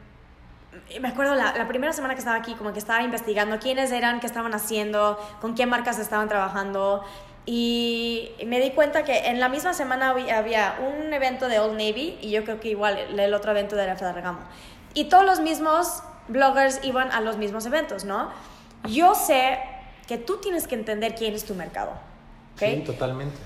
me 1.00 1.07
acuerdo 1.07 1.36
la, 1.36 1.55
la, 1.55 1.67
primera 1.67 1.93
semana 1.93 2.13
que 2.15 2.19
estaba 2.19 2.38
aquí, 2.38 2.55
como 2.55 2.74
que 2.74 2.79
estaba 2.79 3.03
investigando 3.03 3.59
quiénes 3.59 3.91
eran, 3.91 4.19
qué 4.19 4.27
estaban 4.27 4.53
haciendo, 4.53 5.19
con 5.41 5.55
qué 5.55 5.65
marcas 5.65 6.00
estaban 6.00 6.27
trabajando. 6.27 7.03
Y 7.45 8.31
me 8.45 8.59
di 8.59 8.71
cuenta 8.71 9.03
que 9.03 9.27
en 9.27 9.39
la 9.39 9.50
misma 9.50 9.74
semana 9.74 10.09
había 10.09 10.75
un 10.79 11.12
evento 11.13 11.48
de 11.48 11.59
Old 11.59 11.74
Navy 11.74 12.17
y 12.21 12.29
yo 12.29 12.43
creo 12.43 12.59
que 12.59 12.69
igual 12.69 12.98
el 13.19 13.33
otro 13.33 13.51
evento 13.51 13.75
de 13.75 13.88
la 13.88 13.95
Ferragamo. 13.95 14.39
Y 14.93 15.05
todos 15.05 15.25
los 15.25 15.39
mismos 15.39 16.03
bloggers 16.27 16.79
iban 16.83 17.12
a 17.12 17.21
los 17.21 17.38
mismos 17.38 17.65
eventos, 17.65 18.05
¿no? 18.05 18.29
Yo 18.88 19.15
sé 19.15 19.59
que 20.07 20.17
tú 20.17 20.38
tienes 20.38 20.67
que 20.67 20.75
entender 20.75 21.15
quién 21.15 21.33
es 21.33 21.45
tu 21.45 21.55
mercado. 21.55 21.93
Sí, 22.57 22.83
totalmente. 22.86 23.38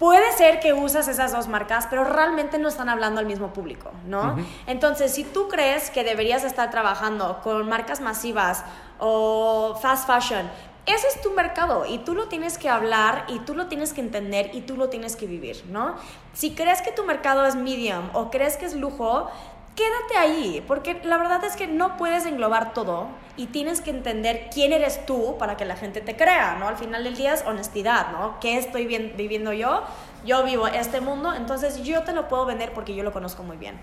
Puede 0.00 0.32
ser 0.32 0.60
que 0.60 0.72
usas 0.72 1.08
esas 1.08 1.30
dos 1.30 1.46
marcas, 1.46 1.86
pero 1.90 2.04
realmente 2.04 2.58
no 2.58 2.68
están 2.68 2.88
hablando 2.88 3.20
al 3.20 3.26
mismo 3.26 3.52
público, 3.52 3.92
¿no? 4.06 4.34
Entonces, 4.66 5.12
si 5.12 5.24
tú 5.24 5.48
crees 5.48 5.90
que 5.90 6.04
deberías 6.04 6.42
estar 6.42 6.70
trabajando 6.70 7.40
con 7.42 7.68
marcas 7.68 8.00
masivas 8.00 8.64
o 8.98 9.78
fast 9.82 10.06
fashion, 10.06 10.50
ese 10.86 11.06
es 11.06 11.20
tu 11.20 11.32
mercado 11.32 11.84
y 11.86 11.98
tú 11.98 12.14
lo 12.14 12.28
tienes 12.28 12.56
que 12.56 12.70
hablar 12.70 13.26
y 13.28 13.40
tú 13.40 13.54
lo 13.54 13.66
tienes 13.66 13.92
que 13.92 14.00
entender 14.00 14.50
y 14.54 14.62
tú 14.62 14.78
lo 14.78 14.88
tienes 14.88 15.16
que 15.16 15.26
vivir, 15.26 15.62
¿no? 15.68 15.96
Si 16.32 16.54
crees 16.54 16.80
que 16.80 16.92
tu 16.92 17.04
mercado 17.04 17.44
es 17.44 17.54
medium 17.54 18.08
o 18.14 18.30
crees 18.30 18.56
que 18.56 18.64
es 18.64 18.74
lujo, 18.74 19.30
quédate 19.74 20.16
ahí, 20.18 20.64
porque 20.66 21.00
la 21.04 21.16
verdad 21.18 21.44
es 21.44 21.56
que 21.56 21.66
no 21.66 21.96
puedes 21.96 22.26
englobar 22.26 22.74
todo 22.74 23.08
y 23.36 23.46
tienes 23.46 23.80
que 23.80 23.90
entender 23.90 24.48
quién 24.52 24.72
eres 24.72 25.06
tú 25.06 25.36
para 25.38 25.56
que 25.56 25.64
la 25.64 25.76
gente 25.76 26.00
te 26.00 26.16
crea, 26.16 26.56
¿no? 26.58 26.68
Al 26.68 26.76
final 26.76 27.04
del 27.04 27.16
día 27.16 27.32
es 27.32 27.44
honestidad, 27.46 28.12
¿no? 28.12 28.38
¿Qué 28.40 28.58
estoy 28.58 28.86
viviendo 28.86 29.52
yo? 29.52 29.82
Yo 30.24 30.44
vivo 30.44 30.66
este 30.66 31.00
mundo, 31.00 31.32
entonces 31.34 31.82
yo 31.82 32.02
te 32.02 32.12
lo 32.12 32.28
puedo 32.28 32.44
vender 32.44 32.72
porque 32.72 32.94
yo 32.94 33.02
lo 33.02 33.12
conozco 33.12 33.42
muy 33.42 33.56
bien. 33.56 33.78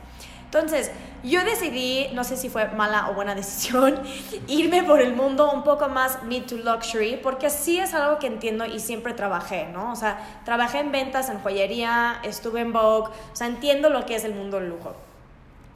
Entonces, 0.46 0.92
yo 1.24 1.44
decidí, 1.44 2.08
no 2.14 2.24
sé 2.24 2.38
si 2.38 2.48
fue 2.48 2.70
mala 2.70 3.10
o 3.10 3.16
buena 3.16 3.36
decisión, 3.42 4.00
irme 4.48 4.84
por 4.84 5.02
el 5.02 5.14
mundo 5.14 5.52
un 5.52 5.64
poco 5.64 5.90
más 5.90 6.24
mid 6.24 6.44
to 6.44 6.56
luxury, 6.58 7.20
porque 7.22 7.50
sí 7.50 7.80
es 7.80 7.94
algo 7.94 8.20
que 8.20 8.28
entiendo 8.28 8.66
y 8.66 8.80
siempre 8.80 9.14
trabajé, 9.14 9.68
¿no? 9.74 9.92
O 9.92 9.96
sea, 9.96 10.42
trabajé 10.46 10.80
en 10.80 10.92
ventas, 10.92 11.30
en 11.30 11.40
joyería, 11.40 12.20
estuve 12.24 12.62
en 12.62 12.72
Vogue, 12.72 13.10
o 13.10 13.36
sea, 13.36 13.48
entiendo 13.48 13.90
lo 13.90 14.06
que 14.06 14.16
es 14.16 14.24
el 14.24 14.36
mundo 14.36 14.60
del 14.60 14.70
lujo. 14.70 14.96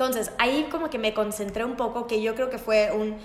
Entonces, 0.01 0.31
ahí 0.39 0.67
como 0.71 0.89
que 0.89 0.97
me 0.97 1.13
concentré 1.13 1.63
un 1.63 1.75
poco, 1.75 2.07
que 2.07 2.23
yo 2.23 2.33
creo 2.33 2.49
que 2.49 2.57
fue 2.57 2.91
un 2.91 3.17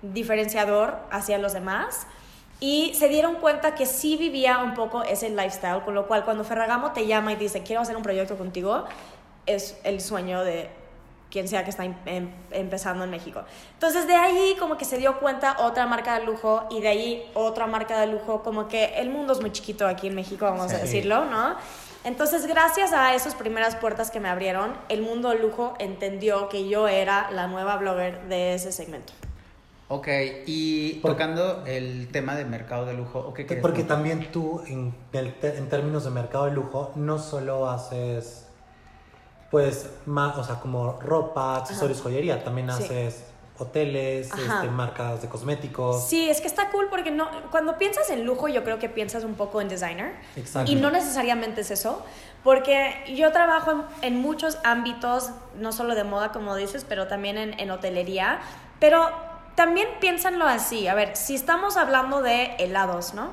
diferenciador 0.00 0.96
hacia 1.10 1.36
los 1.36 1.52
demás. 1.52 2.06
Y 2.58 2.94
se 2.94 3.10
dieron 3.10 3.34
cuenta 3.34 3.74
que 3.74 3.84
sí 3.84 4.16
vivía 4.16 4.58
un 4.62 4.72
poco 4.72 5.02
ese 5.02 5.28
lifestyle, 5.28 5.82
con 5.84 5.94
lo 5.94 6.06
cual 6.06 6.24
cuando 6.24 6.42
Ferragamo 6.42 6.92
te 6.92 7.06
llama 7.06 7.34
y 7.34 7.36
dice, 7.36 7.62
quiero 7.62 7.82
hacer 7.82 7.98
un 7.98 8.02
proyecto 8.02 8.38
contigo, 8.38 8.86
es 9.44 9.78
el 9.84 10.00
sueño 10.00 10.42
de 10.42 10.70
quien 11.30 11.48
sea 11.48 11.64
que 11.64 11.70
está 11.70 11.84
em, 11.84 12.30
empezando 12.50 13.04
en 13.04 13.10
México. 13.10 13.42
Entonces 13.74 14.06
de 14.06 14.14
ahí 14.14 14.56
como 14.58 14.78
que 14.78 14.86
se 14.86 14.96
dio 14.96 15.18
cuenta 15.18 15.56
otra 15.60 15.86
marca 15.86 16.18
de 16.18 16.24
lujo 16.24 16.64
y 16.70 16.80
de 16.80 16.88
ahí 16.88 17.30
otra 17.34 17.66
marca 17.66 18.00
de 18.00 18.06
lujo, 18.06 18.42
como 18.42 18.68
que 18.68 18.94
el 18.96 19.10
mundo 19.10 19.34
es 19.34 19.40
muy 19.42 19.52
chiquito 19.52 19.86
aquí 19.86 20.06
en 20.06 20.14
México, 20.14 20.46
vamos 20.46 20.72
a 20.72 20.78
decirlo, 20.78 21.26
¿no? 21.26 21.56
Entonces, 22.04 22.46
gracias 22.46 22.92
a 22.92 23.14
esas 23.14 23.34
primeras 23.34 23.76
puertas 23.76 24.10
que 24.10 24.18
me 24.18 24.28
abrieron, 24.28 24.72
el 24.88 25.02
mundo 25.02 25.30
del 25.30 25.42
lujo 25.42 25.74
entendió 25.78 26.48
que 26.48 26.68
yo 26.68 26.88
era 26.88 27.30
la 27.30 27.46
nueva 27.46 27.76
blogger 27.76 28.22
de 28.28 28.54
ese 28.54 28.72
segmento. 28.72 29.12
Ok, 29.88 30.08
y 30.46 30.94
tocando 31.00 31.64
el 31.66 32.08
tema 32.08 32.34
de 32.34 32.44
mercado 32.44 32.86
de 32.86 32.94
lujo, 32.94 33.20
¿o 33.20 33.34
qué 33.34 33.46
crees? 33.46 33.60
Porque 33.60 33.84
también 33.84 34.32
tú, 34.32 34.62
en, 34.66 34.94
en, 35.12 35.68
términos 35.68 36.04
de 36.04 36.10
mercado 36.10 36.46
de 36.46 36.52
lujo, 36.52 36.92
no 36.96 37.18
solo 37.18 37.68
haces, 37.68 38.46
pues, 39.50 39.90
más, 40.06 40.36
o 40.38 40.44
sea, 40.44 40.56
como 40.56 40.98
ropa, 40.98 41.58
accesorios, 41.58 42.00
joyería, 42.00 42.42
también 42.42 42.70
haces 42.70 43.31
hoteles, 43.62 44.30
este, 44.30 44.68
marcas 44.68 45.22
de 45.22 45.28
cosméticos. 45.28 46.06
Sí, 46.06 46.28
es 46.28 46.40
que 46.40 46.46
está 46.46 46.70
cool 46.70 46.88
porque 46.90 47.10
no, 47.10 47.28
cuando 47.50 47.78
piensas 47.78 48.10
en 48.10 48.24
lujo 48.24 48.48
yo 48.48 48.64
creo 48.64 48.78
que 48.78 48.88
piensas 48.88 49.24
un 49.24 49.34
poco 49.34 49.60
en 49.60 49.68
designer. 49.68 50.14
Exacto. 50.36 50.70
Y 50.70 50.74
no 50.74 50.90
necesariamente 50.90 51.62
es 51.62 51.70
eso, 51.70 52.04
porque 52.44 53.04
yo 53.16 53.32
trabajo 53.32 53.84
en, 54.02 54.20
muchos 54.20 54.58
ámbitos, 54.64 55.30
no 55.58 55.72
solo 55.72 55.94
de 55.94 56.04
moda 56.04 56.32
como 56.32 56.54
dices, 56.56 56.84
pero 56.88 57.06
también 57.06 57.38
en, 57.38 57.58
en 57.58 57.70
hotelería. 57.70 58.40
Pero 58.78 59.10
también 59.54 59.88
piénsanlo 60.00 60.46
así, 60.46 60.88
a 60.88 60.94
ver, 60.94 61.16
si 61.16 61.34
estamos 61.34 61.76
hablando 61.76 62.22
de 62.22 62.56
helados, 62.58 63.14
¿no? 63.14 63.30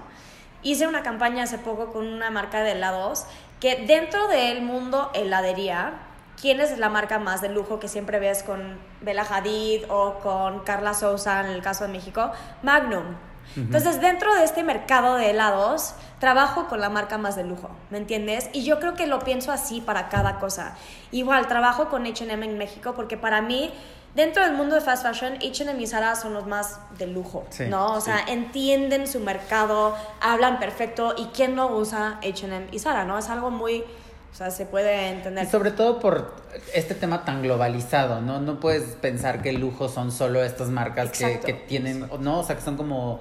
Hice 0.62 0.88
una 0.88 1.04
campaña 1.04 1.44
hace 1.44 1.58
poco 1.58 1.92
con 1.92 2.06
una 2.06 2.30
marca 2.30 2.62
de 2.62 2.74
helados 2.74 3.26
que 3.60 3.86
dentro 3.86 4.28
del 4.28 4.62
mundo 4.62 5.12
heladería, 5.14 5.94
¿quién 6.40 6.60
es 6.60 6.78
la 6.78 6.90
marca 6.90 7.20
más 7.20 7.42
de 7.42 7.50
lujo 7.50 7.80
que 7.80 7.88
siempre 7.88 8.20
ves 8.20 8.44
con 8.44 8.80
Bella 9.02 9.24
Hadid 9.30 9.84
o 9.90 10.20
con 10.20 10.60
Carla 10.60 10.94
Sousa 10.94 11.42
en 11.42 11.48
el 11.48 11.62
caso 11.62 11.86
de 11.86 11.92
México? 11.92 12.32
Magnum. 12.64 13.16
Entonces, 13.56 14.00
dentro 14.00 14.36
de 14.36 14.44
este 14.44 14.64
mercado 14.64 15.16
de 15.16 15.32
helados, 15.32 15.96
trabajo 16.20 16.68
con 16.68 16.80
la 16.80 16.90
marca 16.90 17.18
más 17.18 17.36
de 17.36 17.44
lujo, 17.44 17.72
¿me 17.90 17.98
entiendes? 17.98 18.48
Y 18.54 18.64
yo 18.64 18.80
creo 18.80 18.94
que 18.94 19.08
lo 19.08 19.20
pienso 19.20 19.52
así 19.52 19.82
para 19.82 20.08
cada 20.10 20.38
cosa. 20.38 20.76
Igual, 21.12 21.48
trabajo 21.48 21.90
con 21.90 22.06
HM 22.06 22.44
en 22.44 22.60
México 22.60 22.94
porque 22.96 23.18
para 23.18 23.42
mí, 23.42 23.72
dentro 24.14 24.44
del 24.44 24.54
mundo 24.54 24.76
de 24.76 24.82
fast 24.82 25.04
fashion, 25.04 25.40
HM 25.42 25.80
y 25.80 25.88
Zara 25.88 26.16
son 26.16 26.36
los 26.36 26.46
más 26.46 26.80
de 27.00 27.08
lujo, 27.08 27.48
¿no? 27.70 27.94
O 27.94 28.02
sea, 28.02 28.20
entienden 28.28 29.08
su 29.08 29.20
mercado, 29.20 29.96
hablan 30.22 30.60
perfecto 30.60 31.16
y 31.18 31.26
quién 31.34 31.56
no 31.56 31.76
usa 31.76 32.20
HM 32.22 32.68
y 32.72 32.78
Zara, 32.78 33.04
¿no? 33.04 33.18
Es 33.18 33.30
algo 33.30 33.50
muy 33.50 33.84
o 34.32 34.36
sea, 34.36 34.52
se 34.52 34.66
puede 34.66 35.10
entender. 35.10 35.46
Y 35.46 35.48
sobre 35.48 35.72
todo 35.72 36.00
por 36.00 36.36
este 36.74 36.96
tema 36.96 37.26
tan 37.26 37.42
globalizado, 37.42 38.22
¿no? 38.22 38.40
No 38.40 38.60
puedes 38.60 38.84
pensar 38.96 39.42
que 39.42 39.50
el 39.50 39.60
lujo 39.60 39.90
son 39.90 40.12
solo 40.12 40.44
estas 40.44 40.70
marcas 40.70 41.12
que, 41.12 41.40
que, 41.40 41.54
tienen, 41.54 42.08
¿no? 42.20 42.40
O 42.40 42.44
sea, 42.44 42.56
que 42.56 42.62
son 42.62 42.78
como 42.78 43.20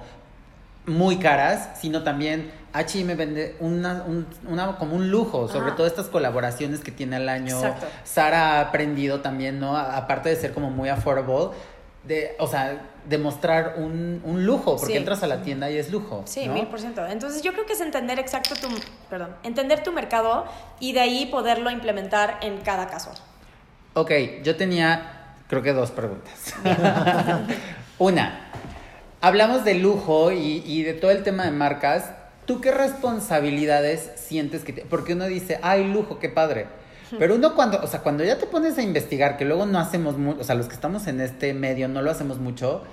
muy 0.85 1.17
caras, 1.17 1.79
sino 1.79 2.03
también 2.03 2.51
H&M 2.73 3.13
vende 3.15 3.55
una, 3.59 4.05
una, 4.47 4.75
como 4.77 4.95
un 4.95 5.09
lujo, 5.09 5.47
sobre 5.47 5.71
todo 5.71 5.87
estas 5.87 6.07
colaboraciones 6.07 6.81
que 6.81 6.91
tiene 6.91 7.15
al 7.15 7.29
año. 7.29 7.55
Exacto. 7.57 7.87
Sara 8.03 8.57
ha 8.57 8.61
aprendido 8.61 9.21
también, 9.21 9.59
¿no? 9.59 9.77
Aparte 9.77 10.29
de 10.29 10.35
ser 10.35 10.53
como 10.53 10.69
muy 10.69 10.89
affordable, 10.89 11.57
de, 12.03 12.35
o 12.39 12.47
sea, 12.47 12.81
demostrar 13.09 13.75
un, 13.77 14.21
un 14.23 14.45
lujo, 14.45 14.77
porque 14.77 14.95
entras 14.95 15.23
a 15.23 15.27
la 15.27 15.41
tienda 15.41 15.69
y 15.71 15.77
es 15.77 15.91
lujo. 15.91 16.23
Sí, 16.25 16.47
mil 16.47 16.67
por 16.67 16.79
ciento. 16.79 17.05
Entonces 17.05 17.41
yo 17.41 17.51
creo 17.53 17.65
que 17.65 17.73
es 17.73 17.81
entender 17.81 18.19
exacto 18.19 18.55
tu, 18.55 18.67
perdón, 19.09 19.35
entender 19.43 19.83
tu 19.83 19.91
mercado 19.91 20.45
y 20.79 20.93
de 20.93 20.99
ahí 20.99 21.25
poderlo 21.25 21.71
implementar 21.71 22.37
en 22.41 22.57
cada 22.61 22.87
caso. 22.87 23.11
Ok, 23.95 24.11
yo 24.43 24.55
tenía, 24.55 25.33
creo 25.47 25.63
que 25.63 25.73
dos 25.73 25.91
preguntas. 25.91 26.53
Una, 27.97 28.51
hablamos 29.21 29.65
de 29.65 29.73
lujo 29.73 30.31
y, 30.31 30.63
y, 30.65 30.83
de 30.83 30.93
todo 30.93 31.11
el 31.11 31.23
tema 31.23 31.45
de 31.45 31.51
marcas. 31.51 32.11
¿Tú 32.45 32.61
qué 32.61 32.71
responsabilidades 32.71 34.11
sientes 34.15 34.63
que 34.63 34.73
te... 34.73 34.81
Porque 34.81 35.13
uno 35.13 35.25
dice, 35.25 35.59
ay, 35.61 35.83
lujo, 35.83 36.19
qué 36.19 36.29
padre 36.29 36.67
pero 37.17 37.35
uno 37.35 37.55
cuando, 37.55 37.79
o 37.81 37.87
sea, 37.87 38.01
cuando 38.01 38.23
ya 38.23 38.37
te 38.37 38.45
pones 38.45 38.77
a 38.77 38.81
investigar, 38.81 39.37
que 39.37 39.45
luego 39.45 39.65
no 39.65 39.79
hacemos 39.79 40.17
mucho, 40.17 40.41
o 40.41 40.43
sea, 40.43 40.55
los 40.55 40.67
que 40.67 40.75
estamos 40.75 41.07
en 41.07 41.21
este 41.21 41.53
medio 41.53 41.87
no 41.87 42.01
lo 42.01 42.11
hacemos 42.11 42.39
mucho, 42.39 42.83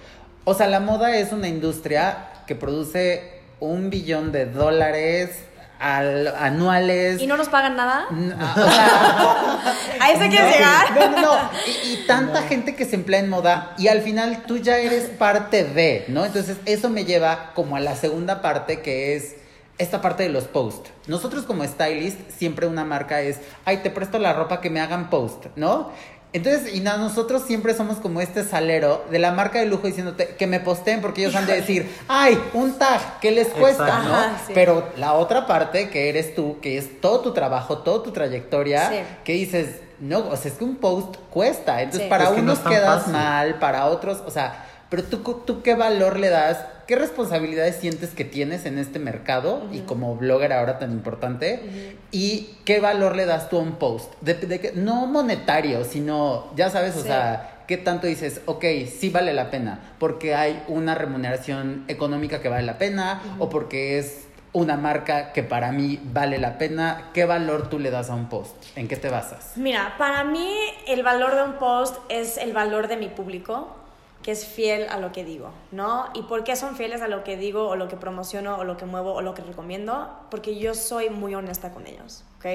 o 0.45 0.55
sea, 0.55 0.69
la 0.69 0.81
moda 0.81 1.17
es 1.17 1.33
una 1.33 1.49
industria 1.49 2.29
que 2.47 2.55
produce 2.55 3.43
un 3.61 3.91
billón 3.91 4.33
de 4.33 4.47
dólares 4.47 5.41
al, 5.79 6.29
anuales. 6.29 7.21
¿Y 7.21 7.27
no 7.27 7.37
nos 7.37 7.49
pagan 7.49 7.77
nada? 7.77 8.07
Ah, 8.39 8.55
o 8.57 8.71
sea, 8.71 10.07
¿A 10.07 10.11
eso 10.11 10.21
quieres 10.29 10.55
llegar? 10.55 10.95
No, 10.95 11.11
no, 11.11 11.21
no. 11.23 11.51
Y, 11.67 11.93
y, 11.93 12.07
tanta 12.07 12.43
gente 12.43 12.75
que 12.75 12.85
se 12.85 12.97
emplea 12.97 13.21
en 13.21 13.29
moda 13.29 13.75
y 13.79 13.89
al 13.89 14.03
final 14.03 14.45
tú 14.47 14.59
ya 14.59 14.79
eres 14.79 15.05
parte 15.05 15.65
de, 15.65 16.05
¿no? 16.09 16.25
Entonces 16.25 16.59
eso 16.65 16.91
me 16.91 17.05
lleva 17.05 17.53
como 17.55 17.77
a 17.77 17.81
la 17.81 17.97
segunda 17.97 18.43
parte 18.43 18.81
que 18.81 19.17
es 19.17 19.37
esta 19.79 20.01
parte 20.01 20.23
de 20.23 20.29
los 20.31 20.45
posts. 20.45 20.91
Nosotros 21.07 21.45
como 21.45 21.65
stylist, 21.65 22.19
siempre 22.31 22.67
una 22.67 22.85
marca 22.85 23.21
es, 23.21 23.39
ay, 23.65 23.79
te 23.79 23.91
presto 23.91 24.19
la 24.19 24.33
ropa 24.33 24.61
que 24.61 24.71
me 24.71 24.81
hagan 24.81 25.11
post, 25.11 25.47
¿no? 25.57 25.91
Entonces, 26.33 26.75
y 26.75 26.81
nosotros 26.81 27.43
siempre 27.47 27.73
somos 27.73 27.97
como 27.97 28.21
este 28.21 28.45
salero 28.45 29.05
de 29.11 29.19
la 29.19 29.33
marca 29.33 29.59
de 29.59 29.67
lujo 29.67 29.87
diciéndote 29.87 30.35
que 30.37 30.47
me 30.47 30.61
posteen 30.61 31.01
porque 31.01 31.23
ellos 31.23 31.35
han 31.35 31.47
de 31.47 31.55
decir, 31.55 31.91
ay, 32.09 32.39
un 32.53 32.75
tag, 32.79 33.21
¿qué 33.21 33.31
les 33.31 33.49
cuesta? 33.49 34.03
¿no? 34.03 34.15
Pero 34.53 34.91
la 34.99 35.15
otra 35.15 35.47
parte 35.47 35.89
que 35.89 36.11
eres 36.11 36.35
tú, 36.35 36.59
que 36.61 36.77
es 36.77 37.01
todo 37.01 37.21
tu 37.21 37.33
trabajo, 37.33 37.79
toda 37.79 38.03
tu 38.03 38.11
trayectoria, 38.11 39.07
que 39.25 39.33
dices, 39.33 39.81
no, 39.99 40.29
o 40.29 40.37
sea, 40.37 40.51
es 40.51 40.59
que 40.59 40.65
un 40.65 40.77
post 40.77 41.17
cuesta. 41.31 41.81
Entonces, 41.81 42.09
para 42.09 42.29
unos 42.29 42.59
quedas 42.59 43.09
mal, 43.09 43.59
para 43.59 43.87
otros, 43.87 44.23
o 44.27 44.31
sea, 44.31 44.66
pero 44.89 45.03
tú, 45.03 45.19
tú 45.47 45.63
qué 45.63 45.75
valor 45.75 46.19
le 46.19 46.29
das, 46.29 46.65
qué 46.87 46.97
responsabilidades 46.97 47.77
sientes 47.77 48.11
que 48.11 48.25
tienes 48.25 48.67
en 48.67 48.79
este 48.79 48.99
mercado 48.99 49.67
y 49.73 49.81
como 49.81 50.15
blogger 50.17 50.53
ahora 50.53 50.79
tan 50.79 50.93
importante 50.93 51.97
y 52.13 52.57
qué 52.65 52.81
valor 52.81 53.17
le 53.17 53.27
das 53.27 53.49
tú 53.49 53.59
a 53.59 53.61
un 53.61 53.77
post. 53.77 54.15
De, 54.21 54.73
no 54.75 55.07
monetario, 55.07 55.85
sino, 55.85 56.53
ya 56.55 56.71
sabes, 56.71 56.97
o 56.97 57.03
sea, 57.03 57.63
qué 57.67 57.77
tanto 57.77 58.07
dices, 58.07 58.41
ok, 58.47 58.65
sí 58.87 59.11
vale 59.11 59.33
la 59.33 59.51
pena, 59.51 59.81
porque 59.99 60.35
hay 60.35 60.63
una 60.69 60.95
remuneración 60.95 61.85
económica 61.89 62.41
que 62.41 62.49
vale 62.49 62.65
la 62.65 62.79
pena 62.79 63.21
o 63.39 63.49
porque 63.49 63.99
es 63.99 64.27
una 64.53 64.77
marca 64.77 65.33
que 65.33 65.43
para 65.43 65.71
mí 65.71 66.01
vale 66.03 66.39
la 66.39 66.57
pena, 66.57 67.11
¿qué 67.13 67.27
valor 67.27 67.69
tú 67.69 67.79
le 67.79 67.91
das 67.91 68.09
a 68.09 68.15
un 68.15 68.31
post? 68.31 68.55
¿En 68.77 68.89
qué 68.89 68.97
te 68.97 69.11
basas? 69.11 69.53
Mira, 69.57 69.97
para 69.99 70.25
mí 70.25 70.51
el 70.87 71.03
valor 71.03 71.35
de 71.35 71.43
un 71.43 71.53
post 71.55 71.97
es 72.09 72.39
el 72.39 72.55
valor 72.55 72.89
de 72.89 72.97
mi 72.97 73.09
público, 73.09 73.77
que 74.23 74.33
es 74.33 74.47
fiel 74.47 74.89
a 74.89 74.99
lo 74.99 75.13
que 75.13 75.25
digo, 75.25 75.51
¿no? 75.71 76.07
¿Y 76.15 76.23
por 76.23 76.45
qué 76.45 76.57
son 76.57 76.77
fieles 76.77 77.03
a 77.03 77.09
lo 77.09 77.23
que 77.23 77.37
digo 77.37 77.69
o 77.69 77.77
lo 77.77 77.89
que 77.89 77.97
promociono 77.97 78.57
o 78.57 78.65
lo 78.65 78.77
que 78.77 78.85
muevo 78.85 79.13
o 79.13 79.23
lo 79.23 79.35
que 79.35 79.43
recomiendo? 79.43 80.11
Porque 80.31 80.59
yo 80.59 80.75
soy 80.75 81.11
muy 81.11 81.35
honesta 81.35 81.73
con 81.73 81.87
ellos, 81.87 82.25
¿ok? 82.39 82.47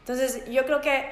Entonces, 0.00 0.50
yo 0.50 0.64
creo 0.64 0.80
que 0.80 1.08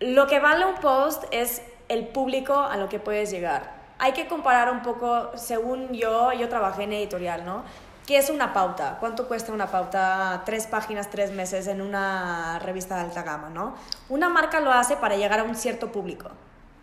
lo 0.00 0.26
que 0.26 0.40
vale 0.40 0.64
un 0.66 0.74
post 0.76 1.24
es 1.32 1.62
el 1.88 2.06
público 2.06 2.54
a 2.54 2.76
lo 2.76 2.88
que 2.88 2.98
puedes 3.00 3.30
llegar. 3.30 3.76
Hay 3.98 4.12
que 4.12 4.28
comparar 4.28 4.70
un 4.70 4.82
poco, 4.82 5.30
según 5.36 5.92
yo, 5.92 6.32
yo 6.32 6.48
trabajé 6.48 6.84
en 6.84 6.92
editorial, 6.92 7.44
¿no? 7.44 7.64
¿Qué 8.06 8.16
es 8.16 8.30
una 8.30 8.54
pauta? 8.54 8.96
¿Cuánto 9.00 9.28
cuesta 9.28 9.52
una 9.52 9.66
pauta? 9.66 10.42
Tres 10.46 10.66
páginas, 10.66 11.10
tres 11.10 11.30
meses 11.32 11.66
en 11.66 11.82
una 11.82 12.58
revista 12.60 12.94
de 12.94 13.02
alta 13.02 13.22
gama, 13.22 13.50
¿no? 13.50 13.74
Una 14.08 14.28
marca 14.28 14.60
lo 14.60 14.72
hace 14.72 14.96
para 14.96 15.16
llegar 15.16 15.40
a 15.40 15.42
un 15.42 15.54
cierto 15.54 15.92
público, 15.92 16.30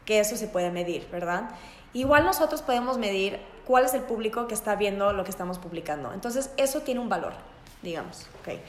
que 0.06 0.20
eso 0.20 0.38
se 0.38 0.48
puede 0.48 0.72
medir, 0.72 1.08
¿verdad? 1.12 1.50
Igual 1.94 2.26
nosotros 2.26 2.62
podemos 2.62 2.98
medir 2.98 3.40
cuál 3.66 3.86
es 3.86 3.94
el 3.94 4.02
público 4.02 4.48
que 4.48 4.54
está 4.54 4.76
viendo 4.76 5.14
lo 5.14 5.24
que 5.24 5.32
estamos 5.32 5.60
publicando. 5.60 6.14
Entonces, 6.14 6.52
eso 6.58 6.82
tiene 6.82 7.00
un 7.00 7.10
valor, 7.10 7.34
digamos. 7.82 8.28
¿ok? 8.42 8.60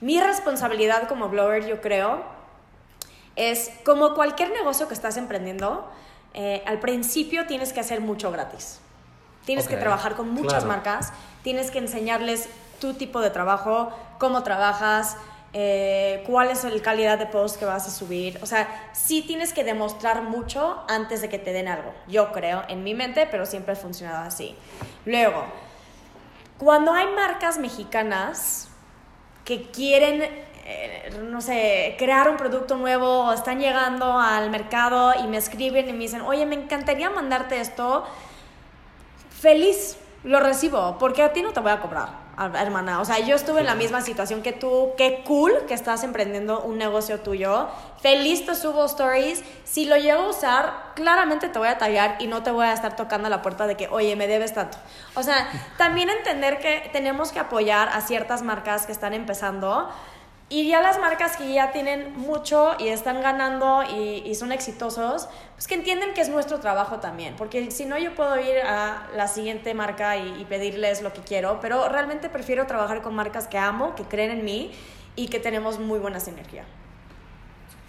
Mi 0.00 0.20
responsabilidad 0.20 1.08
como 1.08 1.28
blogger, 1.28 1.66
yo 1.66 1.80
creo, 1.80 2.22
es 3.36 3.70
como 3.84 4.14
cualquier 4.14 4.50
negocio 4.50 4.88
que 4.88 4.94
estás 4.94 5.16
emprendiendo, 5.16 5.88
eh, 6.34 6.62
al 6.66 6.80
principio 6.80 7.46
tienes 7.46 7.72
que 7.72 7.80
hacer 7.80 8.00
mucho 8.00 8.30
gratis. 8.30 8.80
Tienes 9.44 9.66
que 9.66 9.76
trabajar 9.76 10.14
con 10.14 10.28
muchas 10.28 10.64
claro. 10.64 10.66
marcas, 10.66 11.12
tienes 11.42 11.70
que 11.70 11.78
enseñarles 11.78 12.50
tu 12.80 12.94
tipo 12.94 13.20
de 13.20 13.30
trabajo, 13.30 13.90
cómo 14.18 14.42
trabajas, 14.42 15.16
eh, 15.52 16.22
cuál 16.26 16.50
es 16.50 16.64
la 16.64 16.82
calidad 16.82 17.18
de 17.18 17.26
post 17.26 17.58
que 17.58 17.64
vas 17.64 17.86
a 17.86 17.90
subir. 17.90 18.38
O 18.42 18.46
sea, 18.46 18.90
sí 18.92 19.22
tienes 19.22 19.52
que 19.52 19.64
demostrar 19.64 20.22
mucho 20.22 20.84
antes 20.88 21.20
de 21.22 21.28
que 21.28 21.38
te 21.38 21.52
den 21.52 21.68
algo. 21.68 21.94
Yo 22.06 22.32
creo, 22.32 22.64
en 22.68 22.84
mi 22.84 22.94
mente, 22.94 23.26
pero 23.30 23.46
siempre 23.46 23.72
ha 23.72 23.76
funcionado 23.76 24.26
así. 24.26 24.54
Luego, 25.06 25.44
cuando 26.58 26.92
hay 26.92 27.06
marcas 27.14 27.58
mexicanas 27.58 28.68
que 29.44 29.70
quieren, 29.70 30.22
eh, 30.66 31.18
no 31.22 31.40
sé, 31.40 31.94
crear 31.98 32.28
un 32.28 32.36
producto 32.36 32.76
nuevo 32.76 33.26
o 33.26 33.32
están 33.32 33.60
llegando 33.60 34.18
al 34.18 34.50
mercado 34.50 35.14
y 35.22 35.26
me 35.28 35.38
escriben 35.38 35.88
y 35.88 35.92
me 35.92 36.00
dicen, 36.00 36.20
oye, 36.20 36.44
me 36.44 36.56
encantaría 36.56 37.08
mandarte 37.08 37.60
esto, 37.60 38.04
feliz 39.30 39.96
lo 40.24 40.40
recibo, 40.40 40.98
porque 40.98 41.22
a 41.22 41.32
ti 41.32 41.40
no 41.40 41.52
te 41.52 41.60
voy 41.60 41.70
a 41.70 41.80
cobrar, 41.80 42.08
hermana. 42.38 43.00
O 43.00 43.04
sea, 43.04 43.18
yo 43.18 43.34
estuve 43.34 43.60
en 43.60 43.66
la 43.66 43.74
misma 43.74 44.00
situación 44.00 44.42
que 44.42 44.52
tú. 44.52 44.92
Qué 44.96 45.22
cool 45.24 45.52
que 45.66 45.74
estás 45.74 46.04
emprendiendo 46.04 46.60
un 46.60 46.78
negocio 46.78 47.20
tuyo. 47.20 47.68
Feliz 48.00 48.46
te 48.46 48.54
subo 48.54 48.84
stories. 48.86 49.42
Si 49.64 49.84
lo 49.86 49.96
llego 49.96 50.22
a 50.22 50.28
usar, 50.28 50.92
claramente 50.94 51.48
te 51.48 51.58
voy 51.58 51.68
a 51.68 51.78
tallar 51.78 52.16
y 52.20 52.26
no 52.26 52.42
te 52.42 52.50
voy 52.50 52.66
a 52.66 52.72
estar 52.72 52.96
tocando 52.96 53.28
la 53.28 53.42
puerta 53.42 53.66
de 53.66 53.76
que, 53.76 53.88
oye, 53.88 54.14
me 54.16 54.26
debes 54.26 54.54
tanto. 54.54 54.78
O 55.14 55.22
sea, 55.22 55.48
también 55.76 56.10
entender 56.10 56.58
que 56.58 56.88
tenemos 56.92 57.32
que 57.32 57.40
apoyar 57.40 57.88
a 57.88 58.00
ciertas 58.00 58.42
marcas 58.42 58.86
que 58.86 58.92
están 58.92 59.14
empezando. 59.14 59.88
Y 60.50 60.66
ya 60.66 60.80
las 60.80 60.98
marcas 60.98 61.36
que 61.36 61.52
ya 61.52 61.72
tienen 61.72 62.16
mucho 62.16 62.70
y 62.78 62.88
están 62.88 63.20
ganando 63.20 63.82
y, 63.82 64.22
y 64.24 64.34
son 64.34 64.50
exitosos, 64.50 65.28
pues 65.54 65.66
que 65.66 65.74
entienden 65.74 66.14
que 66.14 66.22
es 66.22 66.30
nuestro 66.30 66.58
trabajo 66.58 67.00
también. 67.00 67.34
Porque 67.36 67.70
si 67.70 67.84
no, 67.84 67.98
yo 67.98 68.14
puedo 68.14 68.40
ir 68.40 68.58
a 68.60 69.08
la 69.14 69.28
siguiente 69.28 69.74
marca 69.74 70.16
y, 70.16 70.40
y 70.40 70.44
pedirles 70.46 71.02
lo 71.02 71.12
que 71.12 71.20
quiero, 71.20 71.58
pero 71.60 71.88
realmente 71.90 72.30
prefiero 72.30 72.66
trabajar 72.66 73.02
con 73.02 73.14
marcas 73.14 73.46
que 73.46 73.58
amo, 73.58 73.94
que 73.94 74.04
creen 74.04 74.30
en 74.30 74.44
mí 74.44 74.72
y 75.16 75.28
que 75.28 75.38
tenemos 75.38 75.78
muy 75.78 75.98
buena 75.98 76.18
sinergia. 76.18 76.64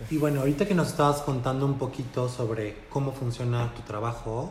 Y 0.10 0.18
bueno, 0.18 0.42
ahorita 0.42 0.66
que 0.66 0.74
nos 0.74 0.90
estabas 0.90 1.22
contando 1.22 1.66
un 1.66 1.78
poquito 1.78 2.28
sobre 2.28 2.78
cómo 2.90 3.14
funciona 3.14 3.74
tu 3.74 3.84
trabajo, 3.84 4.50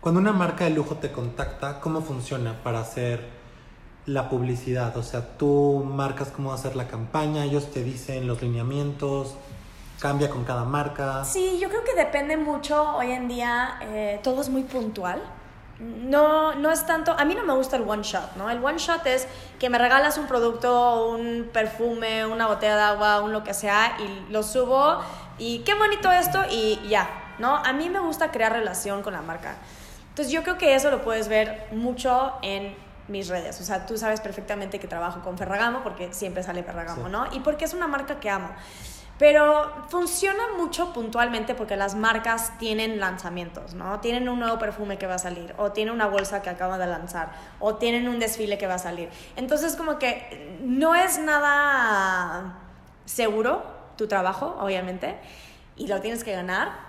cuando 0.00 0.20
una 0.20 0.32
marca 0.32 0.64
de 0.64 0.70
lujo 0.70 0.96
te 0.96 1.10
contacta, 1.10 1.80
¿cómo 1.80 2.00
funciona 2.00 2.62
para 2.62 2.80
hacer 2.80 3.37
la 4.08 4.28
publicidad? 4.28 4.96
O 4.96 5.02
sea, 5.02 5.36
tú 5.36 5.84
marcas 5.86 6.28
cómo 6.28 6.52
hacer 6.52 6.74
la 6.76 6.88
campaña, 6.88 7.44
ellos 7.44 7.70
te 7.70 7.82
dicen 7.84 8.26
los 8.26 8.42
lineamientos, 8.42 9.34
cambia 10.00 10.30
con 10.30 10.44
cada 10.44 10.64
marca. 10.64 11.24
Sí, 11.24 11.58
yo 11.60 11.68
creo 11.68 11.84
que 11.84 11.94
depende 11.94 12.36
mucho 12.36 12.96
hoy 12.96 13.12
en 13.12 13.28
día, 13.28 13.78
eh, 13.82 14.20
todo 14.22 14.40
es 14.40 14.48
muy 14.48 14.62
puntual. 14.62 15.20
No, 15.78 16.54
no 16.56 16.72
es 16.72 16.86
tanto, 16.86 17.14
a 17.16 17.24
mí 17.24 17.36
no 17.36 17.44
me 17.44 17.52
gusta 17.52 17.76
el 17.76 17.88
one 17.88 18.02
shot, 18.02 18.34
¿no? 18.34 18.50
El 18.50 18.64
one 18.64 18.78
shot 18.78 19.06
es 19.06 19.28
que 19.60 19.70
me 19.70 19.78
regalas 19.78 20.18
un 20.18 20.26
producto, 20.26 21.08
un 21.10 21.50
perfume, 21.52 22.26
una 22.26 22.48
botella 22.48 22.74
de 22.74 22.82
agua, 22.82 23.20
un 23.20 23.32
lo 23.32 23.44
que 23.44 23.54
sea, 23.54 23.96
y 24.00 24.32
lo 24.32 24.42
subo, 24.42 24.98
y 25.38 25.60
qué 25.60 25.74
bonito 25.74 26.10
esto, 26.10 26.40
y 26.50 26.80
ya, 26.88 27.08
¿no? 27.38 27.54
A 27.54 27.72
mí 27.72 27.90
me 27.90 28.00
gusta 28.00 28.32
crear 28.32 28.52
relación 28.52 29.02
con 29.02 29.12
la 29.12 29.22
marca. 29.22 29.56
Entonces 30.08 30.32
yo 30.32 30.42
creo 30.42 30.58
que 30.58 30.74
eso 30.74 30.90
lo 30.90 31.02
puedes 31.02 31.28
ver 31.28 31.68
mucho 31.70 32.32
en 32.42 32.74
mis 33.08 33.28
redes. 33.28 33.60
O 33.60 33.64
sea, 33.64 33.86
tú 33.86 33.96
sabes 33.98 34.20
perfectamente 34.20 34.78
que 34.78 34.86
trabajo 34.86 35.20
con 35.20 35.36
Ferragamo 35.38 35.82
porque 35.82 36.12
siempre 36.12 36.42
sale 36.42 36.62
Ferragamo, 36.62 37.06
Sí. 37.06 37.10
¿no? 37.12 37.26
Y 37.32 37.40
porque 37.40 37.64
es 37.64 37.74
una 37.74 37.86
marca 37.88 38.20
que 38.20 38.30
amo. 38.30 38.50
Pero 39.18 39.72
funciona 39.88 40.44
mucho 40.56 40.92
puntualmente 40.92 41.56
porque 41.56 41.76
las 41.76 41.96
marcas 41.96 42.56
tienen 42.58 43.00
lanzamientos, 43.00 43.74
¿no? 43.74 43.98
Tienen 43.98 44.28
un 44.28 44.38
nuevo 44.38 44.60
perfume 44.60 44.96
que 44.96 45.08
va 45.08 45.14
a 45.14 45.18
salir, 45.18 45.52
o 45.58 45.72
tienen 45.72 45.92
una 45.92 46.06
bolsa 46.06 46.40
que 46.40 46.50
acaba 46.50 46.78
de 46.78 46.86
lanzar, 46.86 47.32
o 47.58 47.74
tienen 47.74 48.06
un 48.06 48.20
desfile 48.20 48.58
que 48.58 48.68
va 48.68 48.74
a 48.74 48.78
salir. 48.78 49.08
Entonces, 49.34 49.74
como 49.74 49.98
que 49.98 50.56
no 50.62 50.94
es 50.94 51.18
nada 51.18 52.58
seguro 53.06 53.64
tu 53.96 54.06
trabajo, 54.06 54.56
obviamente, 54.60 55.16
y 55.74 55.88
lo 55.88 56.00
tienes 56.00 56.22
que 56.22 56.32
ganar. 56.32 56.87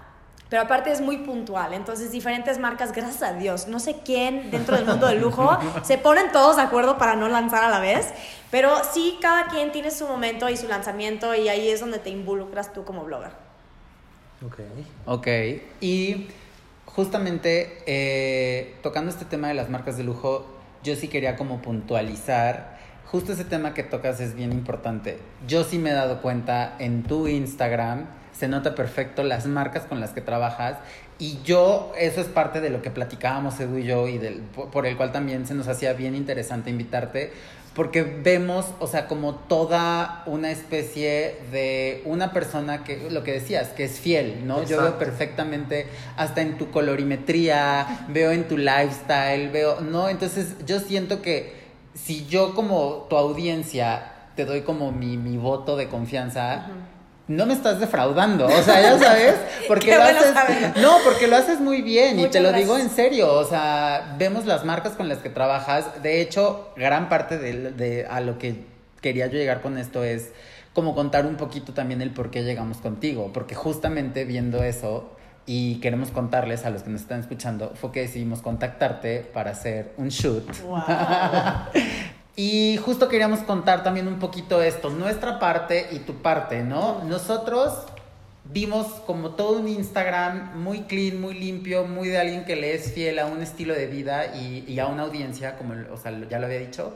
Pero 0.49 0.63
aparte 0.63 0.91
es 0.91 0.99
muy 0.99 1.17
puntual, 1.17 1.73
entonces 1.73 2.11
diferentes 2.11 2.57
marcas, 2.57 2.91
gracias 2.91 3.21
a 3.21 3.33
Dios, 3.33 3.67
no 3.67 3.79
sé 3.79 3.97
quién 4.03 4.49
dentro 4.49 4.75
del 4.75 4.85
mundo 4.85 5.05
del 5.05 5.21
lujo, 5.21 5.57
se 5.83 5.99
ponen 5.99 6.31
todos 6.31 6.55
de 6.55 6.63
acuerdo 6.63 6.97
para 6.97 7.15
no 7.15 7.29
lanzar 7.29 7.63
a 7.63 7.69
la 7.69 7.79
vez, 7.79 8.07
pero 8.49 8.71
sí 8.91 9.19
cada 9.21 9.45
quien 9.47 9.71
tiene 9.71 9.91
su 9.91 10.07
momento 10.07 10.49
y 10.49 10.57
su 10.57 10.67
lanzamiento 10.67 11.35
y 11.35 11.49
ahí 11.49 11.69
es 11.69 11.79
donde 11.79 11.99
te 11.99 12.09
involucras 12.09 12.73
tú 12.73 12.83
como 12.83 13.03
blogger. 13.03 13.31
Ok. 14.43 14.59
Ok, 15.05 15.27
y 15.81 16.29
justamente 16.85 17.83
eh, 17.85 18.75
tocando 18.81 19.11
este 19.11 19.25
tema 19.25 19.49
de 19.49 19.53
las 19.53 19.69
marcas 19.69 19.97
de 19.97 20.03
lujo, 20.03 20.47
yo 20.83 20.95
sí 20.95 21.09
quería 21.09 21.35
como 21.35 21.61
puntualizar, 21.61 22.79
justo 23.05 23.33
ese 23.33 23.45
tema 23.45 23.73
que 23.73 23.83
tocas 23.83 24.19
es 24.19 24.33
bien 24.33 24.51
importante. 24.51 25.19
Yo 25.47 25.63
sí 25.63 25.77
me 25.77 25.91
he 25.91 25.93
dado 25.93 26.21
cuenta 26.21 26.75
en 26.79 27.03
tu 27.03 27.27
Instagram, 27.27 28.07
se 28.39 28.47
nota 28.47 28.73
perfecto 28.73 29.23
las 29.23 29.47
marcas 29.47 29.83
con 29.83 29.99
las 29.99 30.11
que 30.11 30.21
trabajas 30.21 30.77
y 31.19 31.39
yo, 31.43 31.91
eso 31.97 32.21
es 32.21 32.27
parte 32.27 32.61
de 32.61 32.69
lo 32.69 32.81
que 32.81 32.89
platicábamos 32.89 33.59
Edu 33.59 33.79
y 33.79 33.83
yo 33.83 34.07
y 34.07 34.17
del, 34.17 34.39
por 34.39 34.85
el 34.85 34.95
cual 34.95 35.11
también 35.11 35.45
se 35.45 35.53
nos 35.53 35.67
hacía 35.67 35.91
bien 35.91 36.15
interesante 36.15 36.69
invitarte, 36.69 37.33
porque 37.75 38.03
vemos, 38.03 38.67
o 38.79 38.87
sea, 38.87 39.07
como 39.07 39.35
toda 39.35 40.23
una 40.25 40.49
especie 40.49 41.35
de 41.51 42.01
una 42.05 42.31
persona 42.31 42.85
que, 42.85 43.09
lo 43.09 43.23
que 43.23 43.33
decías, 43.33 43.67
que 43.69 43.83
es 43.83 43.99
fiel, 43.99 44.47
¿no? 44.47 44.63
Yo 44.63 44.81
veo 44.81 44.97
perfectamente 44.97 45.87
hasta 46.15 46.41
en 46.41 46.57
tu 46.57 46.71
colorimetría, 46.71 48.05
veo 48.07 48.31
en 48.31 48.47
tu 48.47 48.57
lifestyle, 48.57 49.49
veo, 49.49 49.81
¿no? 49.81 50.07
Entonces 50.07 50.55
yo 50.65 50.79
siento 50.79 51.21
que 51.21 51.53
si 51.93 52.25
yo 52.27 52.55
como 52.55 53.07
tu 53.09 53.17
audiencia 53.17 54.13
te 54.37 54.45
doy 54.45 54.61
como 54.61 54.93
mi, 54.93 55.17
mi 55.17 55.35
voto 55.35 55.75
de 55.75 55.89
confianza, 55.89 56.67
no 57.29 57.45
me 57.45 57.53
estás 57.53 57.79
defraudando, 57.79 58.47
o 58.47 58.63
sea, 58.63 58.81
ya 58.81 58.97
sabes, 58.97 59.35
porque 59.67 59.95
lo 59.95 60.03
haces, 60.03 60.33
no, 60.81 60.97
porque 61.05 61.27
lo 61.27 61.37
haces 61.37 61.61
muy 61.61 61.83
bien 61.83 62.19
y 62.19 62.27
te 62.27 62.39
lo 62.39 62.51
digo 62.51 62.77
en 62.77 62.89
serio, 62.89 63.31
o 63.31 63.45
sea, 63.45 64.15
vemos 64.17 64.47
las 64.47 64.65
marcas 64.65 64.93
con 64.93 65.07
las 65.07 65.19
que 65.19 65.29
trabajas, 65.29 66.01
de 66.01 66.21
hecho, 66.21 66.71
gran 66.75 67.07
parte 67.07 67.37
de, 67.37 67.71
de 67.71 68.07
a 68.07 68.19
lo 68.19 68.39
que 68.39 68.65
quería 68.99 69.27
yo 69.27 69.33
llegar 69.33 69.61
con 69.61 69.77
esto 69.77 70.03
es 70.03 70.31
como 70.73 70.95
contar 70.95 71.27
un 71.27 71.35
poquito 71.35 71.71
también 71.71 72.01
el 72.01 72.11
por 72.11 72.31
qué 72.31 72.41
llegamos 72.41 72.77
contigo, 72.77 73.29
porque 73.31 73.53
justamente 73.53 74.25
viendo 74.25 74.63
eso 74.63 75.15
y 75.45 75.79
queremos 75.81 76.09
contarles 76.09 76.65
a 76.65 76.71
los 76.71 76.81
que 76.81 76.89
nos 76.89 77.01
están 77.01 77.19
escuchando, 77.19 77.73
fue 77.75 77.91
que 77.91 78.01
decidimos 78.01 78.41
contactarte 78.41 79.19
para 79.19 79.51
hacer 79.51 79.93
un 79.97 80.09
shoot. 80.09 80.45
Y 82.41 82.77
justo 82.77 83.09
queríamos 83.09 83.39
contar 83.41 83.83
también 83.83 84.07
un 84.07 84.17
poquito 84.17 84.61
esto, 84.61 84.89
nuestra 84.89 85.39
parte 85.39 85.89
y 85.91 85.99
tu 85.99 86.21
parte, 86.21 86.63
¿no? 86.63 87.03
Nosotros 87.03 87.73
vimos 88.45 88.87
como 89.05 89.31
todo 89.31 89.59
un 89.59 89.67
Instagram 89.67 90.57
muy 90.57 90.83
clean, 90.83 91.19
muy 91.19 91.33
limpio, 91.33 91.83
muy 91.85 92.07
de 92.07 92.17
alguien 92.17 92.45
que 92.45 92.55
le 92.55 92.73
es 92.73 92.93
fiel 92.93 93.19
a 93.19 93.25
un 93.25 93.41
estilo 93.41 93.73
de 93.73 93.87
vida 93.87 94.37
y, 94.37 94.63
y 94.65 94.79
a 94.79 94.87
una 94.87 95.03
audiencia, 95.03 95.57
como 95.57 95.73
o 95.91 95.97
sea, 95.97 96.17
ya 96.29 96.39
lo 96.39 96.45
había 96.45 96.59
dicho, 96.59 96.93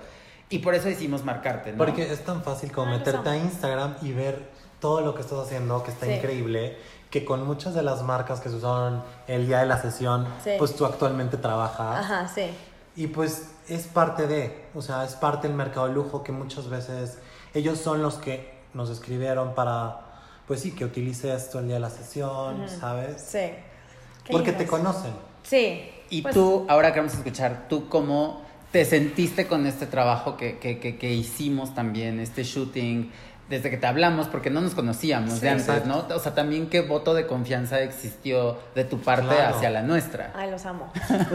y 0.47 0.59
por 0.59 0.75
eso 0.75 0.87
decidimos 0.87 1.25
marcarte, 1.25 1.73
¿no? 1.73 1.77
Porque 1.77 2.03
es 2.09 2.23
tan 2.23 2.41
fácil 2.41 2.71
como 2.71 2.91
meterte 2.91 3.27
a. 3.29 3.35
Instagram 3.35 3.95
y 4.01 4.13
ver 4.13 4.39
todo 4.79 5.01
lo 5.01 5.13
que 5.13 5.23
estás 5.23 5.39
haciendo, 5.39 5.83
que 5.83 5.91
está 5.91 6.05
Sí. 6.05 6.13
increíble, 6.13 6.77
que 7.09 7.25
con 7.25 7.45
muchas 7.45 7.73
de 7.73 7.83
las 7.83 8.01
marcas 8.01 8.39
que 8.39 8.47
se 8.47 8.55
usaron 8.55 9.03
el 9.27 9.45
día 9.47 9.59
de 9.59 9.65
la 9.65 9.77
sesión, 9.77 10.25
Sí. 10.41 10.51
pues 10.57 10.73
tú 10.73 10.85
actualmente 10.85 11.35
trabajas. 11.35 11.99
Ajá, 12.05 12.29
sí. 12.33 12.49
Y 12.95 13.07
pues 13.07 13.49
es 13.67 13.87
parte 13.87 14.27
de, 14.27 14.65
o 14.75 14.81
sea, 14.81 15.03
es 15.03 15.15
parte 15.15 15.47
del 15.47 15.57
mercado 15.57 15.87
de 15.87 15.93
lujo 15.93 16.23
que 16.23 16.31
muchas 16.31 16.69
veces 16.69 17.17
ellos 17.53 17.79
son 17.79 18.01
los 18.01 18.15
que 18.15 18.53
nos 18.73 18.89
escribieron 18.89 19.55
para, 19.55 20.01
pues 20.47 20.61
sí, 20.61 20.71
que 20.71 20.85
utilice 20.85 21.33
esto 21.33 21.59
el 21.59 21.65
día 21.65 21.75
de 21.75 21.81
la 21.81 21.89
sesión, 21.89 22.67
¿sabes? 22.67 23.21
Sí. 23.21 23.51
Porque 24.31 24.51
te 24.51 24.67
conocen. 24.67 25.11
Sí. 25.43 25.89
Y 26.09 26.21
Pues, 26.21 26.33
tú, 26.33 26.65
ahora 26.69 26.93
que 26.93 26.99
vamos 26.99 27.13
a 27.13 27.17
escuchar, 27.17 27.65
¿tú 27.67 27.89
cómo 27.89 28.41
te 28.71 28.85
sentiste 28.85 29.47
con 29.47 29.65
este 29.67 29.85
trabajo 29.85 30.37
que, 30.37 30.57
que, 30.59 30.79
que, 30.79 30.97
que 30.97 31.13
hicimos 31.13 31.73
también, 31.75 32.19
este 32.19 32.43
shooting, 32.43 33.11
desde 33.57 33.69
que 33.69 33.77
te 33.77 33.85
hablamos, 33.87 34.27
porque 34.27 34.49
no 34.49 34.61
nos 34.61 34.73
conocíamos 34.75 35.35
Sí. 35.35 35.39
de 35.41 35.49
antes, 35.49 35.67
Exacto. 35.69 35.87
¿no? 36.09 36.15
O 36.15 36.19
sea, 36.19 36.33
también 36.33 36.69
qué 36.69 36.81
voto 36.81 37.13
de 37.13 37.27
confianza 37.27 37.79
existió 37.81 38.57
de 38.75 38.83
tu 38.83 38.99
parte 38.99 39.27
Claro. 39.35 39.55
hacia 39.55 39.69
la 39.69 39.81
nuestra. 39.83 40.31
Ay, 40.35 40.49
los 40.51 40.65
amo. 40.65 40.91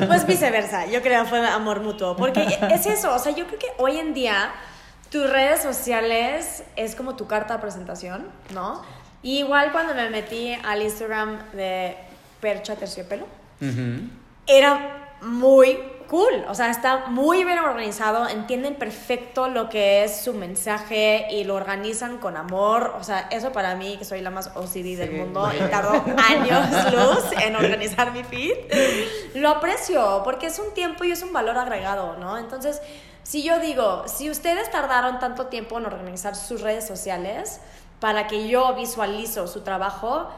Pues 0.07 0.27
viceversa, 0.27 0.87
yo 0.87 1.01
creo 1.03 1.23
que 1.25 1.29
fue 1.31 1.47
amor 1.47 1.81
mutuo. 1.81 2.17
Porque 2.17 2.47
es 2.73 2.87
eso, 2.87 3.15
o 3.15 3.19
sea, 3.19 3.33
yo 3.35 3.47
creo 3.47 3.59
que 3.59 3.69
hoy 3.79 3.99
en 3.99 4.15
día 4.15 4.51
tus 5.11 5.31
redes 5.31 5.63
sociales 5.63 6.65
es 6.77 6.95
como 6.95 7.17
tu 7.17 7.27
carta 7.27 7.55
de 7.55 7.61
presentación, 7.61 8.27
¿no? 8.53 8.83
Y 9.23 9.39
igual 9.39 9.73
cuando 9.73 9.95
me 9.95 10.11
metí 10.11 10.53
al 10.65 10.83
Instagram 10.83 11.39
de 11.53 11.97
Percha 12.41 12.77
Terciopelo, 12.77 13.27
era 14.47 15.15
muy 15.23 15.79
cool, 16.09 16.45
o 16.49 16.55
sea, 16.55 16.71
está 16.71 17.07
muy 17.07 17.45
bien 17.45 17.59
organizado, 17.59 18.29
entienden 18.29 18.75
perfecto 18.75 19.49
lo 19.49 19.69
que 19.69 20.05
es 20.05 20.23
su 20.23 20.33
mensaje 20.33 21.27
y 21.31 21.45
lo 21.45 21.55
organizan 21.55 22.19
con 22.19 22.37
amor, 22.37 22.95
o 22.99 23.05
sea, 23.05 23.29
eso 23.31 23.53
para 23.53 23.75
mí, 23.75 23.97
que 23.99 24.05
soy 24.05 24.21
la 24.21 24.31
más 24.31 24.51
OCD 24.55 24.97
del 24.97 25.13
mundo 25.13 25.51
y 25.55 25.59
tardó 25.71 25.93
años 26.17 26.93
luz 26.93 27.25
en 27.41 27.57
organizar 27.57 28.13
mi 28.13 28.25
feed, 28.25 28.57
lo 29.35 29.51
aprecio 29.51 30.23
porque 30.25 30.47
es 30.47 30.59
un 30.59 30.73
tiempo 30.73 31.05
y 31.05 31.13
es 31.13 31.23
un 31.23 31.33
valor 31.33 31.59
agregado, 31.59 32.17
¿no? 32.17 32.39
Entonces, 32.39 32.81
si 33.23 33.43
yo 33.43 33.61
digo, 33.61 34.05
si 34.09 34.31
ustedes 34.31 34.71
tardaron 34.71 35.19
tanto 35.19 35.47
tiempo 35.47 35.79
en 35.79 35.85
organizar 35.85 36.35
sus 36.35 36.63
redes 36.63 36.87
sociales 36.87 37.61
para 38.01 38.27
que 38.27 38.49
yo 38.49 38.75
visualizo 38.75 39.47
su 39.47 39.61
trabajo, 39.61 40.29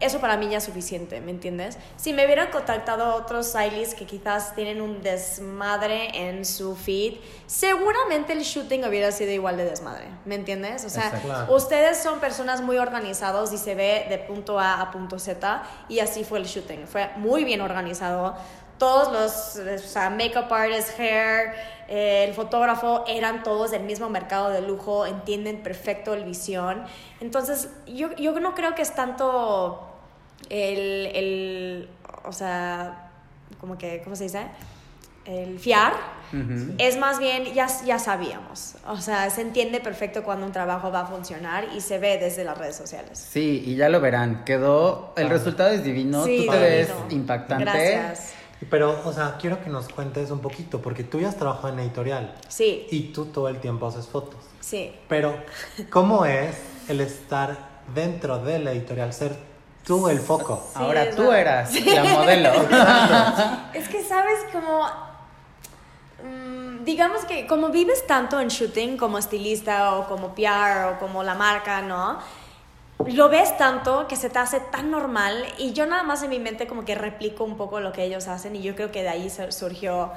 eso 0.00 0.20
para 0.20 0.36
mí 0.36 0.48
ya 0.48 0.58
es 0.58 0.64
suficiente, 0.64 1.20
¿me 1.20 1.30
entiendes? 1.30 1.78
Si 1.96 2.12
me 2.12 2.24
hubieran 2.24 2.50
contactado 2.50 3.14
otros 3.14 3.48
stylists 3.48 3.94
que 3.94 4.04
quizás 4.04 4.54
tienen 4.54 4.80
un 4.80 5.02
desmadre 5.02 6.28
en 6.28 6.44
su 6.44 6.76
feed, 6.76 7.14
seguramente 7.46 8.32
el 8.32 8.40
shooting 8.40 8.84
hubiera 8.84 9.10
sido 9.10 9.32
igual 9.32 9.56
de 9.56 9.64
desmadre, 9.64 10.06
¿me 10.24 10.34
entiendes? 10.34 10.84
O 10.84 10.90
sea, 10.90 11.06
Exacto. 11.06 11.54
Ustedes 11.54 11.98
son 12.02 12.20
personas 12.20 12.60
muy 12.60 12.76
organizados 12.76 13.52
y 13.52 13.58
se 13.58 13.74
ve 13.74 14.06
de 14.08 14.18
punto 14.18 14.60
A 14.60 14.80
a 14.80 14.90
punto 14.90 15.18
Z 15.18 15.62
y 15.88 16.00
así 16.00 16.24
fue 16.24 16.38
el 16.40 16.44
shooting. 16.44 16.86
Fue 16.86 17.10
muy 17.16 17.44
bien 17.44 17.60
organizado. 17.60 18.36
Todos 18.78 19.12
los, 19.12 19.82
o 19.84 19.88
sea, 19.88 20.10
makeup 20.10 20.52
artists, 20.52 20.98
hair, 20.98 21.54
eh, 21.88 22.24
el 22.28 22.34
fotógrafo 22.34 23.04
eran 23.06 23.42
todos 23.42 23.70
del 23.70 23.84
mismo 23.84 24.10
mercado 24.10 24.50
de 24.50 24.60
lujo, 24.60 25.06
entienden 25.06 25.62
perfecto 25.62 26.14
el 26.14 26.24
visión. 26.24 26.84
Entonces, 27.20 27.70
yo, 27.86 28.14
yo 28.16 28.38
no 28.40 28.54
creo 28.54 28.74
que 28.74 28.82
es 28.82 28.94
tanto 28.94 29.86
el, 30.50 31.06
el, 31.14 31.88
o 32.24 32.32
sea, 32.32 33.10
como 33.60 33.78
que, 33.78 34.02
¿cómo 34.02 34.16
se 34.16 34.24
dice? 34.24 34.46
El 35.24 35.58
fiar. 35.58 35.92
Es 36.78 36.98
más 36.98 37.18
bien, 37.18 37.44
ya, 37.54 37.66
ya 37.84 37.98
sabíamos. 37.98 38.76
O 38.86 38.96
sea, 38.96 39.28
se 39.30 39.40
entiende 39.40 39.80
perfecto 39.80 40.22
cuando 40.22 40.46
un 40.46 40.52
trabajo 40.52 40.90
va 40.92 41.00
a 41.00 41.06
funcionar 41.06 41.66
y 41.76 41.80
se 41.80 41.98
ve 41.98 42.18
desde 42.18 42.44
las 42.44 42.58
redes 42.58 42.76
sociales. 42.76 43.18
Sí, 43.18 43.62
y 43.64 43.76
ya 43.76 43.88
lo 43.88 44.00
verán. 44.00 44.44
Quedó. 44.44 45.14
El 45.16 45.28
resultado 45.28 45.70
es 45.70 45.82
divino. 45.84 46.24
Sí, 46.24 46.44
Tú 46.46 46.52
te 46.52 46.58
ves 46.58 46.90
impactante. 47.10 47.64
Gracias. 47.64 48.34
Pero, 48.70 49.00
o 49.04 49.12
sea, 49.12 49.36
quiero 49.38 49.62
que 49.62 49.68
nos 49.70 49.88
cuentes 49.88 50.30
un 50.30 50.40
poquito, 50.40 50.80
porque 50.80 51.04
tú 51.04 51.20
ya 51.20 51.28
has 51.28 51.36
trabajado 51.36 51.68
en 51.74 51.80
editorial 51.80 52.34
Sí, 52.48 52.86
y 52.90 53.12
tú 53.12 53.26
todo 53.26 53.48
el 53.48 53.60
tiempo 53.60 53.86
haces 53.86 54.06
fotos. 54.06 54.40
sí. 54.60 54.94
Pero, 55.08 55.34
¿cómo 55.90 56.24
es 56.24 56.56
el 56.88 57.00
estar 57.00 57.56
dentro 57.94 58.38
de 58.38 58.58
la 58.58 58.72
editorial, 58.72 59.12
ser 59.12 59.36
tú 59.84 60.08
el 60.08 60.18
foco? 60.18 60.62
Sí, 60.72 60.72
Ahora 60.82 61.10
tú 61.10 61.28
verdad. 61.28 61.68
eras 61.70 61.86
la 61.86 62.04
modelo. 62.04 62.50
Es 63.74 63.88
que 63.88 64.02
sabes 64.02 64.38
como... 64.52 64.86
mm, 66.24 66.84
digamos 66.84 67.24
que 67.24 67.46
como 67.46 67.68
vives 67.68 68.06
tanto 68.06 68.40
en 68.40 68.48
shooting 68.48 68.96
como 68.96 69.18
estilista 69.18 69.96
o 69.96 70.08
como 70.08 70.34
PR 70.34 70.94
o 70.94 70.98
como 70.98 71.22
la 71.22 71.34
marca, 71.34 71.82
¿no? 71.82 72.18
Lo 73.04 73.28
ves 73.28 73.56
tanto 73.58 74.08
que 74.08 74.16
se 74.16 74.30
te 74.30 74.38
hace 74.38 74.58
tan 74.58 74.90
normal 74.90 75.44
y 75.58 75.72
yo 75.74 75.86
nada 75.86 76.02
más 76.02 76.22
en 76.22 76.30
mi 76.30 76.38
mente 76.38 76.66
como 76.66 76.84
que 76.84 76.94
replico 76.94 77.44
un 77.44 77.56
poco 77.56 77.80
lo 77.80 77.92
que 77.92 78.02
ellos 78.04 78.26
hacen 78.26 78.56
y 78.56 78.62
yo 78.62 78.74
creo 78.74 78.90
que 78.90 79.02
de 79.02 79.08
ahí 79.10 79.28
sur- 79.30 79.52
surgió... 79.52 80.12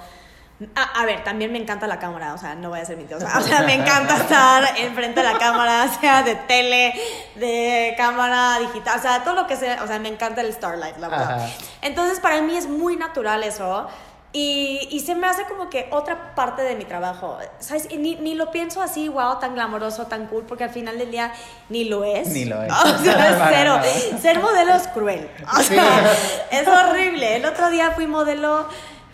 A, 0.76 1.02
a 1.02 1.06
ver, 1.06 1.24
también 1.24 1.54
me 1.54 1.58
encanta 1.58 1.88
la 1.88 2.00
cámara, 2.00 2.34
o 2.34 2.38
sea, 2.38 2.54
no 2.54 2.68
voy 2.70 2.80
a 2.80 2.86
ser 2.86 2.98
mentirosa. 2.98 3.32
O 3.38 3.42
sea, 3.42 3.62
me 3.62 3.74
encanta 3.76 4.18
estar 4.18 4.78
enfrente 4.78 5.22
de 5.22 5.26
la 5.32 5.38
cámara, 5.38 5.88
sea 6.02 6.22
de 6.24 6.36
tele, 6.36 6.94
de 7.36 7.94
cámara 7.98 8.60
digital, 8.60 8.98
o 9.00 9.02
sea, 9.02 9.24
todo 9.24 9.36
lo 9.36 9.48
que 9.48 9.56
sea, 9.56 9.82
o 9.84 9.88
sea, 9.88 10.00
me 10.00 10.10
encanta 10.10 10.42
el 10.42 10.52
Starlight, 10.52 10.98
la 10.98 11.08
verdad. 11.10 11.44
Ajá. 11.46 11.50
Entonces, 11.82 12.20
para 12.20 12.42
mí 12.42 12.58
es 12.58 12.68
muy 12.68 12.98
natural 12.98 13.42
eso. 13.44 13.88
Y, 14.32 14.88
y 14.92 15.00
se 15.00 15.16
me 15.16 15.26
hace 15.26 15.44
como 15.46 15.72
que 15.72 15.88
otra 15.92 16.36
parte 16.36 16.62
de 16.62 16.76
mi 16.76 16.86
trabajo. 16.86 17.40
¿Sabes? 17.60 17.88
Y 17.90 17.98
ni, 17.98 18.16
ni 18.16 18.36
lo 18.36 18.52
pienso 18.52 18.82
así, 18.82 19.10
wow, 19.10 19.40
tan 19.40 19.56
glamoroso, 19.56 20.06
tan 20.06 20.28
cool, 20.28 20.44
porque 20.44 20.64
al 20.64 20.70
final 20.70 21.00
del 21.00 21.10
día 21.10 21.34
ni 21.70 21.86
lo 21.86 22.04
es. 22.04 22.28
Ni 22.28 22.46
lo 22.46 22.62
es. 22.62 22.72
O 22.86 22.98
sea, 23.04 23.30
es 23.30 23.44
cero. 23.50 24.20
Ser 24.22 24.40
modelo 24.40 24.76
es 24.76 24.88
cruel. 24.90 25.30
O 25.58 25.62
sea, 25.62 26.12
es 26.52 26.68
horrible. 26.68 27.38
El 27.38 27.46
otro 27.46 27.70
día 27.72 27.92
fui 27.92 28.06
modelo. 28.06 28.68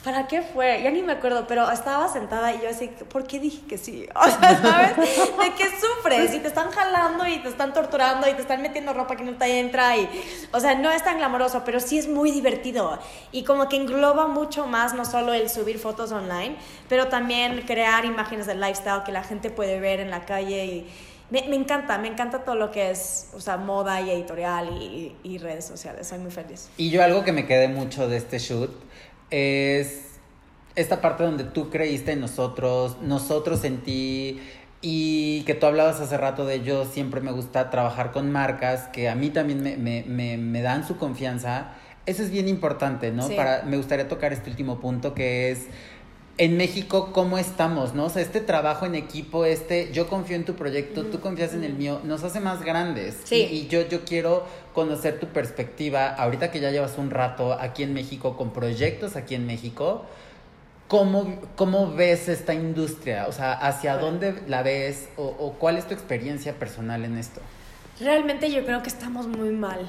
¿Para 0.05 0.27
qué 0.27 0.43
fue? 0.43 0.83
Ya 0.83 0.91
ni 0.91 1.01
me 1.01 1.13
acuerdo, 1.13 1.47
pero 1.47 1.69
estaba 1.71 2.07
sentada 2.07 2.53
y 2.53 2.61
yo 2.61 2.69
así, 2.69 2.87
¿por 3.09 3.25
qué 3.25 3.39
dije 3.39 3.61
que 3.67 3.77
sí? 3.79 4.07
O 4.15 4.23
sea, 4.23 4.61
¿sabes? 4.61 4.95
¿De 4.97 5.53
qué 5.57 5.65
sufres? 5.81 6.31
Y 6.35 6.39
te 6.39 6.47
están 6.47 6.69
jalando 6.69 7.25
y 7.27 7.39
te 7.39 7.49
están 7.49 7.73
torturando 7.73 8.29
y 8.29 8.33
te 8.33 8.41
están 8.41 8.61
metiendo 8.61 8.93
ropa 8.93 9.15
que 9.15 9.23
no 9.23 9.33
te 9.33 9.59
entra 9.59 9.97
y... 9.97 10.07
O 10.51 10.59
sea, 10.59 10.75
no 10.75 10.91
es 10.91 11.03
tan 11.03 11.17
glamoroso, 11.17 11.63
pero 11.65 11.79
sí 11.79 11.97
es 11.97 12.07
muy 12.07 12.29
divertido. 12.29 12.99
Y 13.31 13.43
como 13.45 13.67
que 13.67 13.77
engloba 13.77 14.27
mucho 14.27 14.67
más, 14.67 14.93
no 14.93 15.05
solo 15.05 15.33
el 15.33 15.49
subir 15.49 15.79
fotos 15.79 16.11
online, 16.11 16.55
pero 16.87 17.07
también 17.07 17.63
crear 17.65 18.05
imágenes 18.05 18.45
del 18.45 18.61
lifestyle 18.61 19.01
que 19.03 19.11
la 19.11 19.23
gente 19.23 19.49
puede 19.49 19.79
ver 19.79 19.99
en 19.99 20.11
la 20.11 20.23
calle 20.25 20.65
y... 20.65 20.87
Me, 21.31 21.39
encanta, 21.55 21.97
me 21.97 22.07
encanta 22.07 22.43
todo 22.45 22.53
lo 22.53 22.69
que 22.69 22.91
es, 22.91 23.29
o 23.33 23.41
sea, 23.41 23.57
moda 23.57 23.99
y 23.99 24.11
editorial 24.11 24.69
y- 24.79 25.15
y 25.23 25.39
redes 25.39 25.65
sociales. 25.65 26.07
Soy 26.07 26.19
muy 26.19 26.29
feliz. 26.29 26.69
Y 26.77 26.91
yo 26.91 27.03
algo 27.03 27.23
que 27.23 27.31
me 27.31 27.47
quedé 27.47 27.67
mucho 27.67 28.07
de 28.07 28.17
este 28.17 28.37
shoot 28.37 28.69
es 29.29 30.19
esta 30.75 31.01
parte 31.01 31.23
donde 31.23 31.45
tú 31.45 31.69
creíste 31.69 32.11
en 32.11 32.21
nosotros, 32.21 32.97
nosotros 33.01 33.63
en 33.63 33.81
ti 33.81 34.41
y 34.81 35.43
que 35.43 35.55
tú 35.55 35.65
hablabas 35.65 35.99
hace 35.99 36.17
rato 36.17 36.45
de 36.45 36.61
yo 36.61 36.85
siempre 36.85 37.21
me 37.21 37.31
gusta 37.31 37.69
trabajar 37.69 38.11
con 38.11 38.31
marcas 38.31 38.88
que 38.89 39.09
a 39.09 39.15
mí 39.15 39.29
también 39.29 39.63
me, 39.63 39.77
me, 39.77 40.03
me, 40.07 40.38
me 40.38 40.61
dan 40.61 40.85
su 40.85 40.97
confianza. 40.97 41.71
Eso 42.05 42.21
es 42.21 42.29
bien 42.29 42.47
importante, 42.47 43.11
¿no? 43.11 43.27
Sí. 43.27 43.35
Para, 43.35 43.63
me 43.63 43.77
gustaría 43.77 44.07
tocar 44.07 44.31
este 44.31 44.49
último 44.51 44.79
punto 44.79 45.15
que 45.15 45.49
es 45.49 45.65
en 46.37 46.57
México 46.57 47.11
cómo 47.13 47.37
estamos, 47.37 47.93
¿no? 47.93 48.05
O 48.05 48.09
sea, 48.09 48.21
este 48.21 48.41
trabajo 48.41 48.85
en 48.85 48.95
equipo, 48.95 49.45
este 49.45 49.91
yo 49.93 50.07
confío 50.07 50.35
en 50.35 50.43
tu 50.43 50.55
proyecto, 50.55 51.05
tú 51.05 51.21
confías 51.21 51.53
en 51.53 51.63
el 51.63 51.73
mío, 51.73 52.01
nos 52.03 52.23
hace 52.23 52.39
más 52.39 52.61
grandes. 52.61 53.17
Sí. 53.23 53.47
Y, 53.49 53.55
y 53.57 53.67
yo, 53.67 53.87
yo 53.87 54.03
quiero 54.03 54.45
conocer 54.73 55.19
tu 55.19 55.27
perspectiva, 55.27 56.09
ahorita 56.09 56.51
que 56.51 56.59
ya 56.59 56.71
llevas 56.71 56.97
un 56.97 57.09
rato 57.09 57.53
aquí 57.53 57.83
en 57.83 57.93
México 57.93 58.35
con 58.35 58.51
proyectos 58.51 59.15
aquí 59.15 59.35
en 59.35 59.47
México, 59.47 60.03
¿cómo, 60.87 61.39
cómo 61.55 61.93
ves 61.93 62.27
esta 62.27 62.53
industria? 62.53 63.27
O 63.27 63.31
sea, 63.31 63.53
¿hacia 63.53 63.97
dónde 63.97 64.41
la 64.47 64.61
ves 64.61 65.09
o, 65.15 65.23
o 65.23 65.53
cuál 65.53 65.77
es 65.77 65.87
tu 65.87 65.93
experiencia 65.93 66.53
personal 66.53 67.05
en 67.05 67.17
esto? 67.17 67.41
Realmente 67.99 68.51
yo 68.51 68.65
creo 68.65 68.83
que 68.83 68.89
estamos 68.89 69.27
muy 69.27 69.51
mal. 69.51 69.87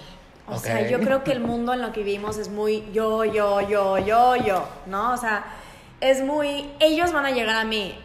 O 0.48 0.58
sea, 0.58 0.88
yo 0.88 1.00
creo 1.00 1.24
que 1.24 1.32
el 1.32 1.40
mundo 1.40 1.74
en 1.74 1.82
lo 1.82 1.92
que 1.92 2.04
vivimos 2.04 2.38
es 2.38 2.48
muy 2.48 2.84
yo, 2.92 3.24
yo, 3.24 3.68
yo, 3.68 3.98
yo, 3.98 4.36
yo, 4.36 4.68
¿no? 4.86 5.12
O 5.12 5.16
sea, 5.16 5.44
es 6.00 6.22
muy, 6.22 6.70
ellos 6.80 7.12
van 7.12 7.26
a 7.26 7.30
llegar 7.30 7.56
a 7.56 7.64
mí. 7.64 7.98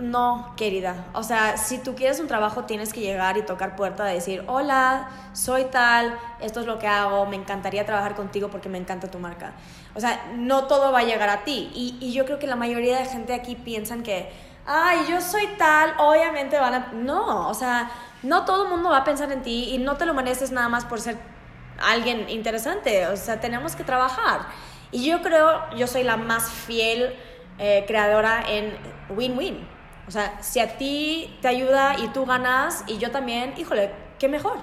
No, 0.00 0.54
querida. 0.56 1.06
O 1.14 1.24
sea, 1.24 1.56
si 1.56 1.78
tú 1.78 1.96
quieres 1.96 2.20
un 2.20 2.28
trabajo, 2.28 2.64
tienes 2.64 2.92
que 2.92 3.00
llegar 3.00 3.36
y 3.36 3.42
tocar 3.42 3.74
puerta 3.74 4.04
de 4.04 4.14
decir, 4.14 4.44
hola, 4.46 5.08
soy 5.32 5.64
tal, 5.64 6.16
esto 6.40 6.60
es 6.60 6.66
lo 6.66 6.78
que 6.78 6.86
hago, 6.86 7.26
me 7.26 7.34
encantaría 7.34 7.84
trabajar 7.84 8.14
contigo 8.14 8.50
porque 8.50 8.68
me 8.68 8.78
encanta 8.78 9.10
tu 9.10 9.18
marca. 9.18 9.52
O 9.94 10.00
sea, 10.00 10.26
no 10.36 10.64
todo 10.64 10.92
va 10.92 11.00
a 11.00 11.04
llegar 11.04 11.28
a 11.28 11.42
ti. 11.42 11.70
Y, 11.74 11.96
y 12.00 12.12
yo 12.12 12.24
creo 12.24 12.38
que 12.38 12.46
la 12.46 12.56
mayoría 12.56 12.98
de 12.98 13.06
gente 13.06 13.34
aquí 13.34 13.56
piensan 13.56 14.04
que, 14.04 14.30
ay, 14.66 15.00
yo 15.08 15.20
soy 15.20 15.46
tal, 15.58 15.94
obviamente 15.98 16.56
van 16.56 16.74
a... 16.74 16.92
No, 16.92 17.48
o 17.48 17.54
sea, 17.54 17.90
no 18.22 18.44
todo 18.44 18.64
el 18.64 18.70
mundo 18.70 18.90
va 18.90 18.98
a 18.98 19.04
pensar 19.04 19.30
en 19.32 19.42
ti 19.42 19.70
y 19.74 19.78
no 19.78 19.96
te 19.96 20.06
lo 20.06 20.14
mereces 20.14 20.52
nada 20.52 20.68
más 20.68 20.84
por 20.84 21.00
ser 21.00 21.18
alguien 21.80 22.28
interesante. 22.30 23.06
O 23.08 23.16
sea, 23.16 23.40
tenemos 23.40 23.76
que 23.76 23.84
trabajar. 23.84 24.46
Y 24.90 25.04
yo 25.04 25.22
creo, 25.22 25.70
yo 25.76 25.86
soy 25.86 26.04
la 26.04 26.16
más 26.16 26.50
fiel 26.50 27.14
eh, 27.58 27.84
creadora 27.86 28.44
en 28.48 28.76
win-win. 29.10 29.66
O 30.06 30.10
sea, 30.10 30.42
si 30.42 30.60
a 30.60 30.76
ti 30.76 31.38
te 31.40 31.48
ayuda 31.48 31.96
y 31.98 32.08
tú 32.08 32.26
ganas 32.26 32.84
y 32.86 32.98
yo 32.98 33.10
también, 33.10 33.54
híjole, 33.56 33.90
qué 34.18 34.28
mejor. 34.28 34.58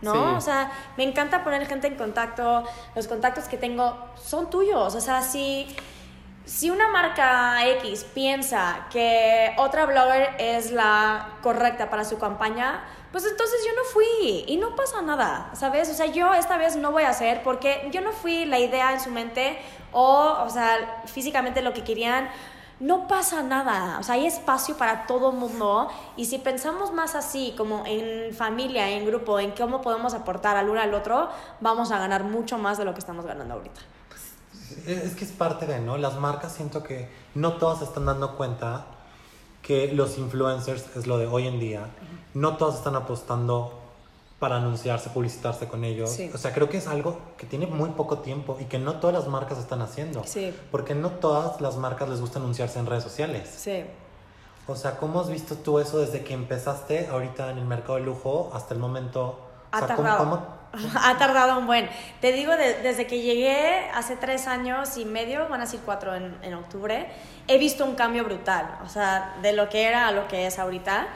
¿No? 0.00 0.12
Sí. 0.12 0.18
O 0.36 0.40
sea, 0.40 0.72
me 0.96 1.04
encanta 1.04 1.44
poner 1.44 1.66
gente 1.66 1.86
en 1.86 1.94
contacto. 1.94 2.64
Los 2.96 3.06
contactos 3.06 3.44
que 3.44 3.56
tengo 3.56 4.10
son 4.16 4.50
tuyos. 4.50 4.94
O 4.94 5.00
sea, 5.00 5.22
si, 5.22 5.68
si 6.44 6.70
una 6.70 6.88
marca 6.88 7.64
X 7.78 8.04
piensa 8.12 8.86
que 8.90 9.54
otra 9.58 9.86
blogger 9.86 10.34
es 10.38 10.72
la 10.72 11.34
correcta 11.40 11.88
para 11.88 12.04
su 12.04 12.18
campaña, 12.18 12.82
pues 13.12 13.26
entonces 13.26 13.60
yo 13.64 13.72
no 13.76 13.84
fui 13.84 14.44
y 14.46 14.56
no 14.56 14.74
pasa 14.74 15.02
nada, 15.02 15.50
¿sabes? 15.54 15.90
O 15.90 15.94
sea, 15.94 16.06
yo 16.06 16.32
esta 16.32 16.56
vez 16.56 16.76
no 16.76 16.90
voy 16.90 17.02
a 17.02 17.10
hacer 17.10 17.42
porque 17.42 17.88
yo 17.92 18.00
no 18.00 18.10
fui 18.12 18.46
la 18.46 18.58
idea 18.58 18.92
en 18.92 19.00
su 19.00 19.10
mente 19.10 19.58
o, 19.92 20.38
o 20.44 20.50
sea, 20.50 21.02
físicamente 21.04 21.60
lo 21.60 21.74
que 21.74 21.84
querían. 21.84 22.30
No 22.80 23.06
pasa 23.06 23.42
nada, 23.42 23.98
o 24.00 24.02
sea, 24.02 24.16
hay 24.16 24.26
espacio 24.26 24.76
para 24.76 25.06
todo 25.06 25.30
el 25.30 25.36
mundo 25.36 25.88
y 26.16 26.24
si 26.24 26.38
pensamos 26.38 26.92
más 26.92 27.14
así, 27.14 27.54
como 27.56 27.84
en 27.86 28.34
familia, 28.34 28.88
en 28.88 29.06
grupo, 29.06 29.38
en 29.38 29.52
cómo 29.52 29.82
podemos 29.82 30.14
aportar 30.14 30.56
al 30.56 30.68
uno 30.68 30.80
al 30.80 30.92
otro, 30.92 31.28
vamos 31.60 31.92
a 31.92 31.98
ganar 31.98 32.24
mucho 32.24 32.58
más 32.58 32.78
de 32.78 32.84
lo 32.84 32.92
que 32.92 32.98
estamos 32.98 33.24
ganando 33.24 33.54
ahorita. 33.54 33.80
Es 34.86 35.14
que 35.14 35.24
es 35.24 35.30
parte 35.30 35.66
de, 35.66 35.78
¿no? 35.78 35.96
Las 35.96 36.16
marcas 36.16 36.54
siento 36.54 36.82
que 36.82 37.08
no 37.34 37.52
todas 37.52 37.82
están 37.82 38.06
dando 38.06 38.36
cuenta 38.36 38.86
que 39.62 39.92
los 39.92 40.18
influencers 40.18 40.84
es 40.96 41.06
lo 41.06 41.18
de 41.18 41.26
hoy 41.26 41.46
en 41.46 41.60
día. 41.60 41.86
No 42.34 42.56
todas 42.56 42.76
están 42.76 42.96
apostando 42.96 43.78
para 44.38 44.56
anunciarse, 44.56 45.08
publicitarse 45.10 45.68
con 45.68 45.84
ellos. 45.84 46.10
Sí. 46.10 46.30
O 46.34 46.38
sea, 46.38 46.52
creo 46.52 46.68
que 46.68 46.78
es 46.78 46.88
algo 46.88 47.16
que 47.36 47.46
tiene 47.46 47.66
muy 47.68 47.90
poco 47.90 48.18
tiempo 48.18 48.56
y 48.60 48.64
que 48.64 48.78
no 48.80 48.94
todas 48.96 49.14
las 49.14 49.28
marcas 49.28 49.58
están 49.58 49.80
haciendo. 49.82 50.22
Sí. 50.24 50.52
Porque 50.72 50.94
no 50.96 51.10
todas 51.10 51.60
las 51.60 51.76
marcas 51.76 52.08
les 52.08 52.20
gusta 52.20 52.40
anunciarse 52.40 52.78
en 52.80 52.86
redes 52.86 53.04
sociales. 53.04 53.48
Sí. 53.56 53.84
O 54.66 54.74
sea, 54.74 54.96
¿cómo 54.98 55.20
has 55.20 55.28
visto 55.28 55.54
tú 55.56 55.78
eso 55.78 55.98
desde 55.98 56.24
que 56.24 56.34
empezaste 56.34 57.06
ahorita 57.08 57.50
en 57.50 57.58
el 57.58 57.64
mercado 57.64 57.94
de 57.96 58.00
lujo 58.04 58.50
hasta 58.52 58.74
el 58.74 58.80
momento? 58.80 59.22
O 59.22 59.36
Ha 59.70 59.78
sea, 59.86 59.96
¿cómo- 59.96 60.08
tardado. 60.08 60.18
cómo- 60.30 60.46
Ha 61.02 61.18
tardado 61.18 61.58
un 61.58 61.66
buen. 61.66 61.88
Te 62.20 62.32
digo, 62.32 62.56
de- 62.56 62.74
desde 62.82 63.06
que 63.06 63.20
llegué 63.20 63.90
hace 63.94 64.16
tres 64.16 64.46
años 64.46 64.96
y 64.96 65.04
medio, 65.04 65.48
van 65.48 65.60
a 65.60 65.66
ser 65.66 65.80
cuatro 65.80 66.14
en, 66.14 66.36
en 66.42 66.54
octubre, 66.54 67.06
he 67.48 67.58
visto 67.58 67.84
un 67.84 67.94
cambio 67.94 68.24
brutal. 68.24 68.78
O 68.84 68.88
sea, 68.88 69.36
de 69.42 69.52
lo 69.52 69.68
que 69.68 69.84
era 69.84 70.08
a 70.08 70.12
lo 70.12 70.28
que 70.28 70.46
es 70.46 70.58
ahorita. 70.58 71.06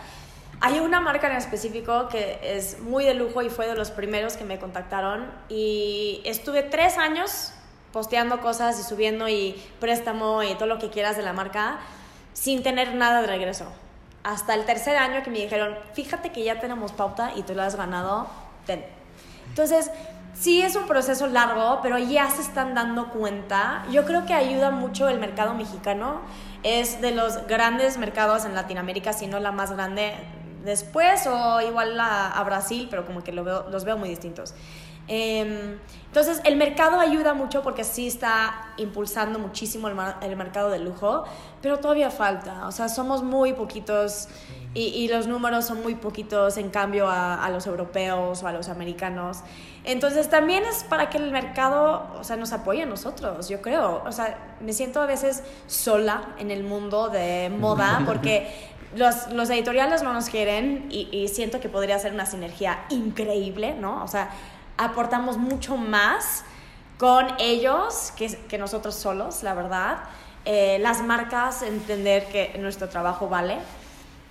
Hay 0.61 0.79
una 0.81 1.01
marca 1.01 1.27
en 1.31 1.37
específico 1.37 2.09
que 2.09 2.39
es 2.43 2.81
muy 2.81 3.05
de 3.05 3.13
lujo 3.15 3.43
y 3.43 3.51
fue 3.51 3.67
de 3.67 3.75
los 3.77 3.91
primeros 3.91 4.37
que 4.37 4.45
me 4.45 4.59
contactaron. 4.59 5.31
Y 5.49 6.23
estuve 6.25 6.63
tres 6.63 6.97
años 6.99 7.53
posteando 7.93 8.41
cosas 8.41 8.79
y 8.79 8.83
subiendo 8.83 9.29
y 9.29 9.63
préstamo 9.81 10.43
y 10.43 10.55
todo 10.55 10.67
lo 10.67 10.79
que 10.79 10.91
quieras 10.91 11.17
de 11.17 11.23
la 11.23 11.33
marca 11.33 11.79
sin 12.35 12.63
tener 12.63 12.95
nada 12.95 13.21
de 13.23 13.27
regreso. 13.27 13.67
Hasta 14.23 14.55
el 14.55 14.65
tercer 14.65 14.97
año 14.97 15.23
que 15.23 15.31
me 15.31 15.39
dijeron, 15.39 15.75
fíjate 15.95 16.31
que 16.33 16.43
ya 16.43 16.59
tenemos 16.59 16.93
pauta 16.93 17.33
y 17.37 17.43
tú 17.43 17.55
lo 17.55 17.63
has 17.63 17.77
ganado, 17.77 18.27
ten. 18.67 18.85
Entonces, 19.49 19.91
sí 20.35 20.63
es 20.63 20.77
un 20.77 20.87
proceso 20.87 21.27
largo, 21.27 21.81
pero 21.83 21.99
ya 21.99 22.29
se 22.31 22.43
están 22.43 22.75
dando 22.75 23.09
cuenta. 23.11 23.85
Yo 23.91 24.05
creo 24.05 24.27
que 24.27 24.35
ayuda 24.35 24.71
mucho 24.71 25.09
el 25.09 25.19
mercado 25.19 25.55
mexicano. 25.55 26.21
Es 26.63 27.01
de 27.01 27.13
los 27.13 27.47
grandes 27.47 27.97
mercados 27.99 28.45
en 28.45 28.55
Latinoamérica, 28.55 29.13
si 29.13 29.27
no 29.27 29.39
la 29.41 29.53
más 29.53 29.73
grande 29.73 30.15
después, 30.65 31.27
o 31.29 31.61
igual 31.61 31.99
a, 32.01 32.29
a 32.33 32.43
Brasil, 32.45 32.89
pero 32.91 33.07
como 33.07 33.23
que 33.23 33.33
lo 33.33 33.45
veo- 33.45 33.69
los 33.71 33.85
veo 33.85 33.97
muy 33.97 34.09
distintos. 34.09 34.53
Em, 35.09 35.79
entonces, 36.07 36.41
el 36.45 36.57
mercado 36.57 36.99
ayuda 36.99 37.33
mucho 37.35 37.63
porque 37.63 37.85
sí 37.85 38.09
está 38.09 38.73
impulsando 38.77 39.39
muchísimo 39.39 39.87
el, 39.87 39.97
el 40.23 40.37
mercado 40.37 40.69
de 40.71 40.81
lujo, 40.81 41.23
pero 41.63 41.79
todavía 41.79 42.11
falta. 42.11 42.67
O 42.67 42.73
sea, 42.73 42.89
somos 42.89 43.23
muy 43.23 43.53
poquitos 43.53 44.29
y, 44.77 44.89
y 44.89 45.09
los 45.09 45.27
números 45.27 45.65
son 45.65 45.83
muy 45.83 45.95
poquitos 45.95 46.59
en 46.59 46.69
cambio 46.69 47.09
a, 47.09 47.43
a 47.43 47.49
los 47.49 47.67
europeos 47.67 48.43
o 48.43 48.47
a 48.47 48.53
los 48.53 48.69
americanos. 48.69 49.39
Entonces, 49.85 50.29
también 50.29 50.65
es 50.65 50.85
para 50.85 51.09
que 51.09 51.17
el 51.17 51.31
mercado, 51.31 52.07
o 52.21 52.25
sea, 52.25 52.37
nos 52.37 52.53
apoye 52.53 52.83
a 52.83 52.87
nosotros, 52.87 53.49
yo 53.49 53.63
creo. 53.63 54.03
O 54.05 54.13
sea, 54.13 54.37
me 54.61 54.75
siento 54.75 55.01
a 55.01 55.07
veces 55.07 55.43
sola 55.67 56.35
en 56.39 56.51
el 56.51 56.63
mundo 56.63 57.09
de 57.09 57.51
moda 57.51 58.03
porque 58.07 58.53
los, 58.95 59.33
los 59.33 59.49
editoriales 59.49 60.03
no 60.03 60.13
nos 60.13 60.29
quieren 60.29 60.89
y, 60.91 61.09
y 61.11 61.29
siento 61.29 61.59
que 61.59 61.71
podría 61.71 61.99
ser 61.99 62.13
una 62.13 62.27
sinergia 62.27 62.81
increíble, 62.91 63.75
¿no? 63.81 64.05
O 64.05 64.09
sea, 64.09 64.29
aportamos 64.77 65.39
mucho 65.39 65.79
más 65.79 66.45
con 66.99 67.29
ellos 67.39 68.13
que, 68.15 68.29
que 68.49 68.59
nosotros 68.59 68.95
solos, 68.95 69.43
la 69.43 69.55
verdad. 69.55 70.01
Eh, 70.45 70.77
las 70.81 71.03
marcas 71.03 71.63
entender 71.63 72.27
que 72.27 72.59
nuestro 72.59 72.91
trabajo 72.91 73.29
vale 73.31 73.57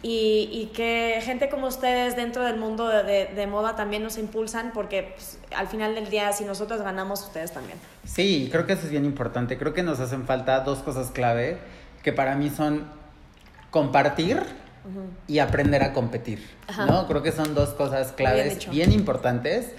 y, 0.07 0.49
y 0.51 0.67
que 0.75 1.19
gente 1.23 1.49
como 1.49 1.65
ustedes 1.65 2.15
dentro 2.15 2.43
del 2.43 2.57
mundo 2.57 2.87
de, 2.87 3.01
de- 3.03 3.25
de 3.33 3.47
moda 3.47 3.75
también 3.75 4.03
nos 4.03 4.19
impulsan 4.19 4.69
porque 4.71 5.13
pues, 5.15 5.39
al 5.55 5.67
final 5.67 5.95
del 5.95 6.09
día 6.11 6.31
si 6.31 6.43
nosotros 6.45 6.81
ganamos, 6.83 7.21
ustedes 7.23 7.51
también. 7.51 7.79
Sí, 8.05 8.49
creo 8.51 8.67
que 8.67 8.73
eso 8.73 8.83
es 8.83 8.91
bien 8.91 9.05
importante. 9.05 9.57
Creo 9.57 9.73
que 9.73 9.81
nos 9.81 9.99
hacen 9.99 10.25
falta 10.25 10.59
dos 10.59 10.79
cosas 10.83 11.09
clave 11.09 11.57
que 12.03 12.13
para 12.13 12.35
mí 12.35 12.51
son 12.51 12.85
compartir 13.71 14.43
y 15.27 15.39
aprender 15.39 15.81
a 15.81 15.93
competir. 15.93 16.47
Ajá. 16.67 16.85
¿no? 16.85 17.07
Creo 17.07 17.23
que 17.23 17.31
son 17.31 17.55
dos 17.55 17.69
cosas 17.69 18.13
bien 18.15 18.15
claves 18.15 18.53
dicho. 18.59 18.69
bien, 18.69 18.91
importantes 18.91 19.71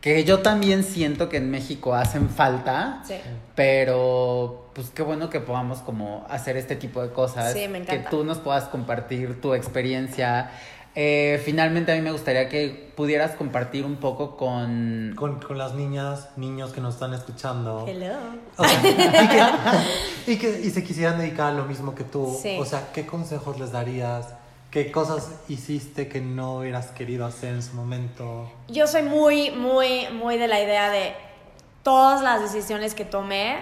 que 0.00 0.24
yo 0.24 0.40
también 0.40 0.84
siento 0.84 1.28
que 1.28 1.38
en 1.38 1.50
México 1.50 1.94
hacen 1.94 2.28
falta. 2.28 3.02
Sí. 3.06 3.14
Pero 3.54 4.70
pues 4.74 4.90
qué 4.90 5.02
bueno 5.02 5.28
que 5.30 5.40
podamos 5.40 5.78
como 5.80 6.24
hacer 6.30 6.56
este 6.56 6.76
tipo 6.76 7.02
de 7.02 7.10
cosas. 7.12 7.52
Sí, 7.52 7.66
me 7.68 7.78
encanta. 7.78 8.04
Que 8.04 8.08
tú 8.10 8.24
nos 8.24 8.38
puedas 8.38 8.64
compartir 8.64 9.40
tu 9.40 9.54
experiencia. 9.54 10.50
Eh, 10.94 11.40
finalmente 11.44 11.92
a 11.92 11.94
mí 11.96 12.00
me 12.00 12.10
gustaría 12.10 12.48
que 12.48 12.92
pudieras 12.96 13.32
compartir 13.32 13.84
un 13.84 13.96
poco 13.96 14.36
con... 14.36 15.12
Con, 15.16 15.38
con 15.40 15.56
las 15.58 15.74
niñas, 15.74 16.28
niños 16.36 16.72
que 16.72 16.80
nos 16.80 16.94
están 16.94 17.14
escuchando. 17.14 17.84
Hello. 17.86 18.14
O 18.56 18.64
sea, 18.64 18.80
y, 20.26 20.28
que, 20.28 20.32
y 20.32 20.36
que- 20.38 20.60
y 20.66 20.70
se 20.70 20.82
quisieran 20.82 21.18
dedicar 21.18 21.48
a 21.48 21.52
lo 21.52 21.66
mismo 21.66 21.94
que 21.94 22.02
tú. 22.04 22.36
Sí. 22.42 22.56
O 22.60 22.64
sea, 22.64 22.90
¿qué 22.92 23.06
consejos 23.06 23.60
les 23.60 23.70
darías? 23.72 24.26
¿Qué 24.70 24.92
cosas 24.92 25.30
hiciste 25.48 26.08
que 26.08 26.20
no 26.20 26.58
hubieras 26.58 26.88
querido 26.88 27.24
hacer 27.24 27.54
en 27.54 27.62
su 27.62 27.74
momento? 27.74 28.52
Yo 28.68 28.86
soy 28.86 29.02
muy, 29.02 29.50
muy, 29.50 30.08
muy 30.12 30.36
de 30.36 30.46
la 30.46 30.60
idea 30.60 30.90
de 30.90 31.14
todas 31.82 32.22
las 32.22 32.42
decisiones 32.42 32.94
que 32.94 33.06
tomé, 33.06 33.60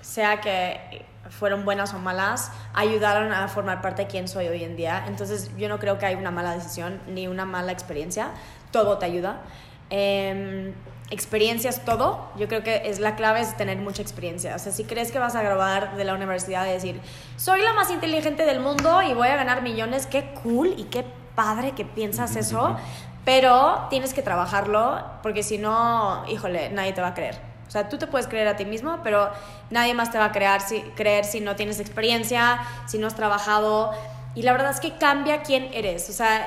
sea 0.00 0.40
que 0.40 1.04
fueron 1.28 1.64
buenas 1.64 1.94
o 1.94 2.00
malas, 2.00 2.50
ayudaron 2.74 3.32
a 3.32 3.46
formar 3.46 3.80
parte 3.80 4.02
de 4.02 4.08
quién 4.08 4.26
soy 4.26 4.48
hoy 4.48 4.64
en 4.64 4.76
día. 4.76 5.04
Entonces 5.06 5.52
yo 5.56 5.68
no 5.68 5.78
creo 5.78 5.98
que 5.98 6.06
hay 6.06 6.16
una 6.16 6.32
mala 6.32 6.54
decisión 6.54 7.00
ni 7.06 7.28
una 7.28 7.44
mala 7.44 7.70
experiencia. 7.70 8.30
Todo 8.72 8.98
te 8.98 9.06
ayuda. 9.06 9.42
Em, 9.88 10.72
experiencia 11.10 11.70
es 11.70 11.84
todo. 11.84 12.30
Yo 12.36 12.48
creo 12.48 12.62
que 12.62 12.82
es 12.84 13.00
la 13.00 13.16
clave 13.16 13.40
es 13.40 13.56
tener 13.56 13.78
mucha 13.78 14.02
experiencia. 14.02 14.54
O 14.54 14.58
sea, 14.58 14.72
si 14.72 14.84
crees 14.84 15.12
que 15.12 15.18
vas 15.18 15.34
a 15.34 15.42
grabar 15.42 15.96
de 15.96 16.04
la 16.04 16.14
universidad 16.14 16.66
y 16.66 16.70
decir, 16.70 17.00
soy 17.36 17.62
la 17.62 17.74
más 17.74 17.90
inteligente 17.90 18.44
del 18.44 18.60
mundo 18.60 19.02
y 19.02 19.12
voy 19.14 19.28
a 19.28 19.36
ganar 19.36 19.62
millones, 19.62 20.06
qué 20.06 20.32
cool 20.42 20.74
y 20.76 20.84
qué 20.84 21.04
padre 21.34 21.72
que 21.72 21.84
piensas 21.84 22.36
eso. 22.36 22.76
Pero 23.24 23.86
tienes 23.90 24.14
que 24.14 24.22
trabajarlo 24.22 25.04
porque 25.22 25.42
si 25.42 25.58
no, 25.58 26.24
híjole, 26.28 26.70
nadie 26.70 26.92
te 26.92 27.00
va 27.00 27.08
a 27.08 27.14
creer. 27.14 27.38
O 27.66 27.70
sea, 27.70 27.88
tú 27.88 27.98
te 27.98 28.06
puedes 28.06 28.26
creer 28.26 28.48
a 28.48 28.56
ti 28.56 28.64
mismo, 28.64 28.98
pero 29.04 29.30
nadie 29.70 29.94
más 29.94 30.10
te 30.10 30.18
va 30.18 30.26
a 30.26 30.32
creer 30.32 30.60
si, 30.60 30.80
creer 30.96 31.24
si 31.24 31.40
no 31.40 31.54
tienes 31.54 31.78
experiencia, 31.78 32.60
si 32.86 32.98
no 32.98 33.06
has 33.06 33.14
trabajado. 33.14 33.92
Y 34.34 34.42
la 34.42 34.52
verdad 34.52 34.70
es 34.70 34.80
que 34.80 34.96
cambia 34.96 35.42
quién 35.42 35.68
eres. 35.72 36.08
O 36.08 36.12
sea, 36.12 36.44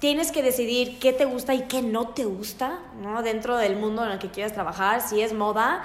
tienes 0.00 0.30
que 0.32 0.42
decidir 0.42 0.98
qué 0.98 1.12
te 1.12 1.24
gusta 1.24 1.54
y 1.54 1.62
qué 1.62 1.82
no 1.82 2.08
te 2.08 2.24
gusta, 2.24 2.78
¿no? 3.02 3.22
Dentro 3.22 3.56
del 3.56 3.76
mundo 3.76 4.04
en 4.04 4.12
el 4.12 4.18
que 4.18 4.30
quieres 4.30 4.52
trabajar. 4.52 5.00
Si 5.00 5.20
es 5.20 5.32
moda, 5.32 5.82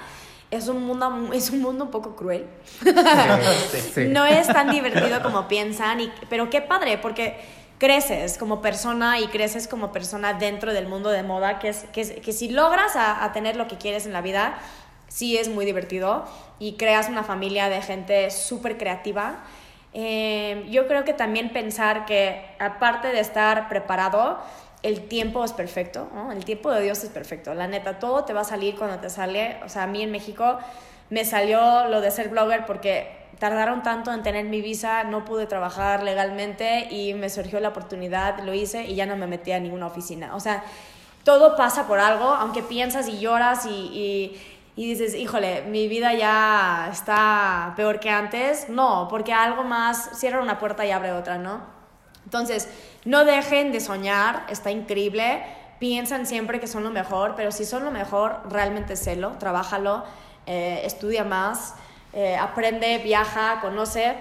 es 0.52 0.68
un 0.68 0.84
mundo, 0.86 1.30
es 1.34 1.50
un 1.50 1.62
mundo 1.62 1.86
un 1.86 1.92
poco 1.92 2.16
cruel. 2.16 2.46
Sí. 3.94 4.06
No 4.08 4.26
es 4.26 4.48
tan 4.48 4.70
divertido 4.70 5.22
como 5.24 5.48
piensan, 5.48 6.00
y, 6.02 6.12
pero 6.30 6.50
qué 6.50 6.62
padre, 6.62 6.98
porque 6.98 7.40
creces 7.80 8.38
como 8.38 8.62
persona 8.62 9.20
y 9.20 9.28
creces 9.28 9.68
como 9.68 9.92
persona 9.92 10.34
dentro 10.34 10.74
del 10.74 10.88
mundo 10.88 11.10
de 11.10 11.24
moda, 11.24 11.60
que, 11.60 11.70
es, 11.70 11.86
que, 11.92 12.02
es- 12.02 12.12
que 12.22 12.32
si 12.34 12.50
logras 12.50 12.96
a, 12.96 13.24
a 13.24 13.34
tener 13.34 13.56
lo 13.56 13.68
que 13.68 13.78
quieres 13.78 14.06
en 14.06 14.14
la 14.14 14.22
vida, 14.22 14.58
sí 15.08 15.38
es 15.38 15.50
muy 15.50 15.66
divertido 15.66 16.26
y 16.60 16.74
creas 16.74 17.10
una 17.10 17.24
familia 17.24 17.68
de 17.70 17.82
gente 17.82 18.30
súper 18.32 18.78
creativa. 18.78 19.44
Eh, 19.94 20.66
yo 20.70 20.88
creo 20.88 21.04
que 21.04 21.14
también 21.14 21.54
pensar 21.54 22.06
que 22.06 22.46
aparte 22.60 23.10
de 23.10 23.20
estar 23.20 23.70
preparado, 23.70 24.40
el 24.82 25.08
tiempo 25.08 25.44
es 25.44 25.54
perfecto, 25.54 26.10
¿no? 26.14 26.32
El 26.32 26.44
tiempo 26.46 26.72
de 26.72 26.82
Dios 26.82 27.04
es 27.04 27.10
perfecto. 27.10 27.54
La 27.54 27.68
neta, 27.68 28.00
todo 28.00 28.26
te 28.26 28.34
va 28.34 28.42
a 28.42 28.46
salir 28.46 28.76
cuando 28.76 29.00
te 29.00 29.10
sale. 29.10 29.58
O 29.66 29.70
sea, 29.70 29.84
a 29.84 29.88
mí 29.88 30.02
en 30.02 30.12
México 30.12 30.58
me 31.10 31.26
salió 31.26 31.88
lo 31.90 32.02
de 32.02 32.12
ser 32.12 32.30
blogger 32.30 32.66
porque 32.66 33.24
tardaron 33.40 33.84
tanto 33.84 34.14
en 34.14 34.24
tener 34.24 34.46
mi 34.46 34.62
visa, 34.62 35.04
no 35.04 35.26
pude 35.26 35.46
trabajar 35.46 36.04
legalmente 36.04 36.88
y 36.92 37.14
me 37.14 37.30
surgió 37.30 37.60
la 37.60 37.70
oportunidad, 37.70 38.40
lo 38.40 38.54
hice 38.54 38.86
y 38.86 38.96
ya 38.96 39.06
no 39.06 39.16
me 39.16 39.28
metí 39.28 39.52
a 39.52 39.60
ninguna 39.60 39.88
oficina. 39.88 40.36
O 40.36 40.40
sea, 40.40 40.64
todo 41.24 41.56
pasa 41.56 41.88
por 41.88 42.00
algo, 42.00 42.26
aunque 42.26 42.64
piensas 42.64 43.08
y 43.08 43.20
lloras 43.20 43.66
y, 43.66 44.38
y 44.76 44.90
dices, 44.90 45.14
híjole, 45.14 45.64
mi 45.64 45.88
vida 45.88 46.14
ya 46.14 46.90
está 46.92 47.74
peor 47.76 48.00
que 48.00 48.10
antes. 48.10 48.70
No, 48.70 49.08
porque 49.10 49.34
algo 49.34 49.64
más 49.64 50.12
cierra 50.20 50.42
una 50.42 50.58
puerta 50.58 50.86
y 50.86 50.92
abre 50.92 51.12
otra, 51.12 51.38
¿no? 51.38 51.62
Entonces, 52.26 52.68
no 53.06 53.26
dejen 53.26 53.72
de 53.72 53.80
soñar, 53.80 54.46
está 54.50 54.72
increíble. 54.72 55.44
Piensan 55.80 56.26
siempre 56.26 56.60
que 56.60 56.68
son 56.68 56.84
lo 56.84 56.90
mejor, 56.92 57.36
pero 57.36 57.52
si 57.52 57.66
son 57.66 57.84
lo 57.84 57.92
mejor, 57.92 58.42
realmente 58.50 58.96
sélo, 58.96 59.34
trabájalo, 59.40 60.04
eh, 60.46 60.82
estudia 60.86 61.24
más. 61.24 61.76
eh, 62.14 62.36
aprende, 62.38 63.00
viaja, 63.00 63.60
conoce 63.62 64.16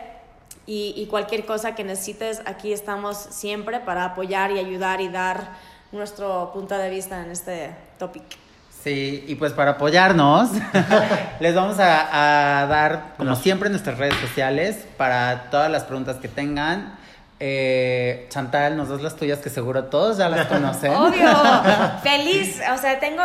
y, 0.66 0.94
y 0.96 1.06
cualquier 1.06 1.44
cosa 1.44 1.74
que 1.74 1.84
necesites, 1.84 2.42
aquí 2.46 2.72
estamos 2.72 3.16
siempre 3.16 3.80
para 3.80 4.04
apoyar 4.06 4.50
y 4.50 4.58
ayudar 4.58 5.00
y 5.00 5.08
dar 5.08 5.52
nuestro 5.92 6.52
punto 6.52 6.76
de 6.76 6.88
vista 6.88 7.20
en 7.22 7.30
este 7.30 7.74
topic. 7.98 8.41
Sí, 8.82 9.24
y 9.28 9.36
pues 9.36 9.52
para 9.52 9.72
apoyarnos, 9.72 10.50
les 11.40 11.54
vamos 11.54 11.78
a, 11.78 12.62
a 12.62 12.66
dar, 12.66 13.14
como 13.16 13.36
siempre, 13.36 13.70
nuestras 13.70 13.98
redes 13.98 14.16
sociales 14.16 14.86
para 14.96 15.50
todas 15.50 15.70
las 15.70 15.84
preguntas 15.84 16.16
que 16.16 16.28
tengan. 16.28 16.98
Eh, 17.44 18.26
Chantal, 18.28 18.76
nos 18.76 18.88
das 18.88 19.02
las 19.02 19.16
tuyas 19.16 19.40
que 19.40 19.50
seguro 19.50 19.86
todos 19.86 20.16
ya 20.16 20.28
las 20.28 20.46
conocen. 20.46 20.94
Obvio, 20.94 21.28
feliz. 22.04 22.60
O 22.72 22.78
sea, 22.78 23.00
tengo 23.00 23.22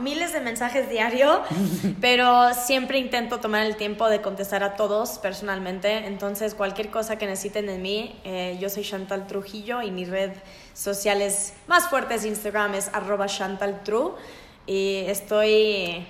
miles 0.00 0.32
de 0.32 0.38
mensajes 0.38 0.88
diario, 0.88 1.42
pero 2.00 2.54
siempre 2.54 2.98
intento 2.98 3.40
tomar 3.40 3.66
el 3.66 3.74
tiempo 3.74 4.08
de 4.08 4.20
contestar 4.20 4.62
a 4.62 4.76
todos 4.76 5.18
personalmente. 5.18 6.06
Entonces, 6.06 6.54
cualquier 6.54 6.92
cosa 6.92 7.18
que 7.18 7.26
necesiten 7.26 7.66
de 7.66 7.78
mí, 7.78 8.20
eh, 8.22 8.56
yo 8.60 8.68
soy 8.68 8.84
Chantal 8.84 9.26
Trujillo 9.26 9.82
y 9.82 9.90
mi 9.90 10.04
red 10.04 10.30
sociales 10.72 11.54
más 11.66 11.88
fuerte 11.88 12.14
es 12.14 12.24
Instagram 12.24 12.74
es 12.74 12.88
arroba 12.92 13.26
Chantal 13.26 13.82
Tru 13.82 14.14
y 14.68 15.04
estoy 15.08 16.06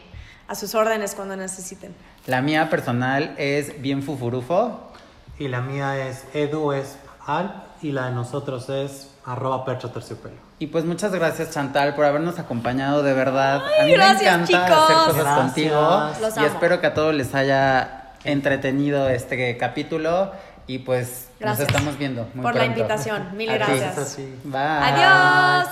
a 0.48 0.54
sus 0.54 0.74
órdenes 0.74 1.14
cuando 1.14 1.36
necesiten. 1.36 1.94
La 2.26 2.42
mía 2.42 2.68
personal 2.68 3.34
es 3.38 3.80
bien 3.80 4.02
fufurufo. 4.02 4.92
Y 5.38 5.48
la 5.48 5.60
mía 5.60 6.08
es 6.08 6.24
Edu 6.34 6.72
es 6.72 6.98
Alp 7.26 7.52
y 7.80 7.92
la 7.92 8.06
de 8.06 8.12
nosotros 8.12 8.68
es 8.68 9.14
arroba 9.24 9.64
percha 9.64 9.92
terciopelo. 9.92 10.34
Y 10.58 10.66
pues 10.66 10.84
muchas 10.84 11.12
gracias 11.12 11.52
Chantal 11.52 11.94
por 11.94 12.04
habernos 12.04 12.38
acompañado 12.40 13.04
de 13.04 13.14
verdad. 13.14 13.62
Ay, 13.64 13.80
a 13.80 13.84
mí 13.84 13.92
gracias, 13.92 14.36
me 14.38 14.44
encanta 14.44 14.66
chicos. 14.68 14.84
hacer 14.84 14.96
cosas 14.96 15.14
Gracias. 15.16 15.36
contigo 15.38 16.10
Los 16.20 16.36
y 16.36 16.38
amo. 16.40 16.48
espero 16.48 16.80
que 16.80 16.86
a 16.88 16.94
todos 16.94 17.14
les 17.14 17.34
haya 17.36 18.10
entretenido 18.24 19.08
este 19.08 19.56
capítulo 19.56 20.32
y 20.66 20.78
pues 20.80 21.28
Gracias 21.38 21.60
nos 21.60 21.68
estamos 21.76 21.98
viendo 21.98 22.28
muy 22.34 22.42
por 22.42 22.56
la 22.56 22.64
invitación. 22.64 23.36
Mil 23.36 23.52
gracias. 23.52 24.16
Bye. 24.44 24.58
Adiós. 24.60 25.68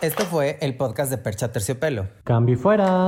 Esto 0.00 0.24
fue 0.26 0.58
el 0.60 0.76
podcast 0.76 1.10
de 1.10 1.18
Percha 1.18 1.50
Terciopelo. 1.50 2.06
Cambio 2.22 2.54
y 2.54 2.58
fuera. 2.58 3.06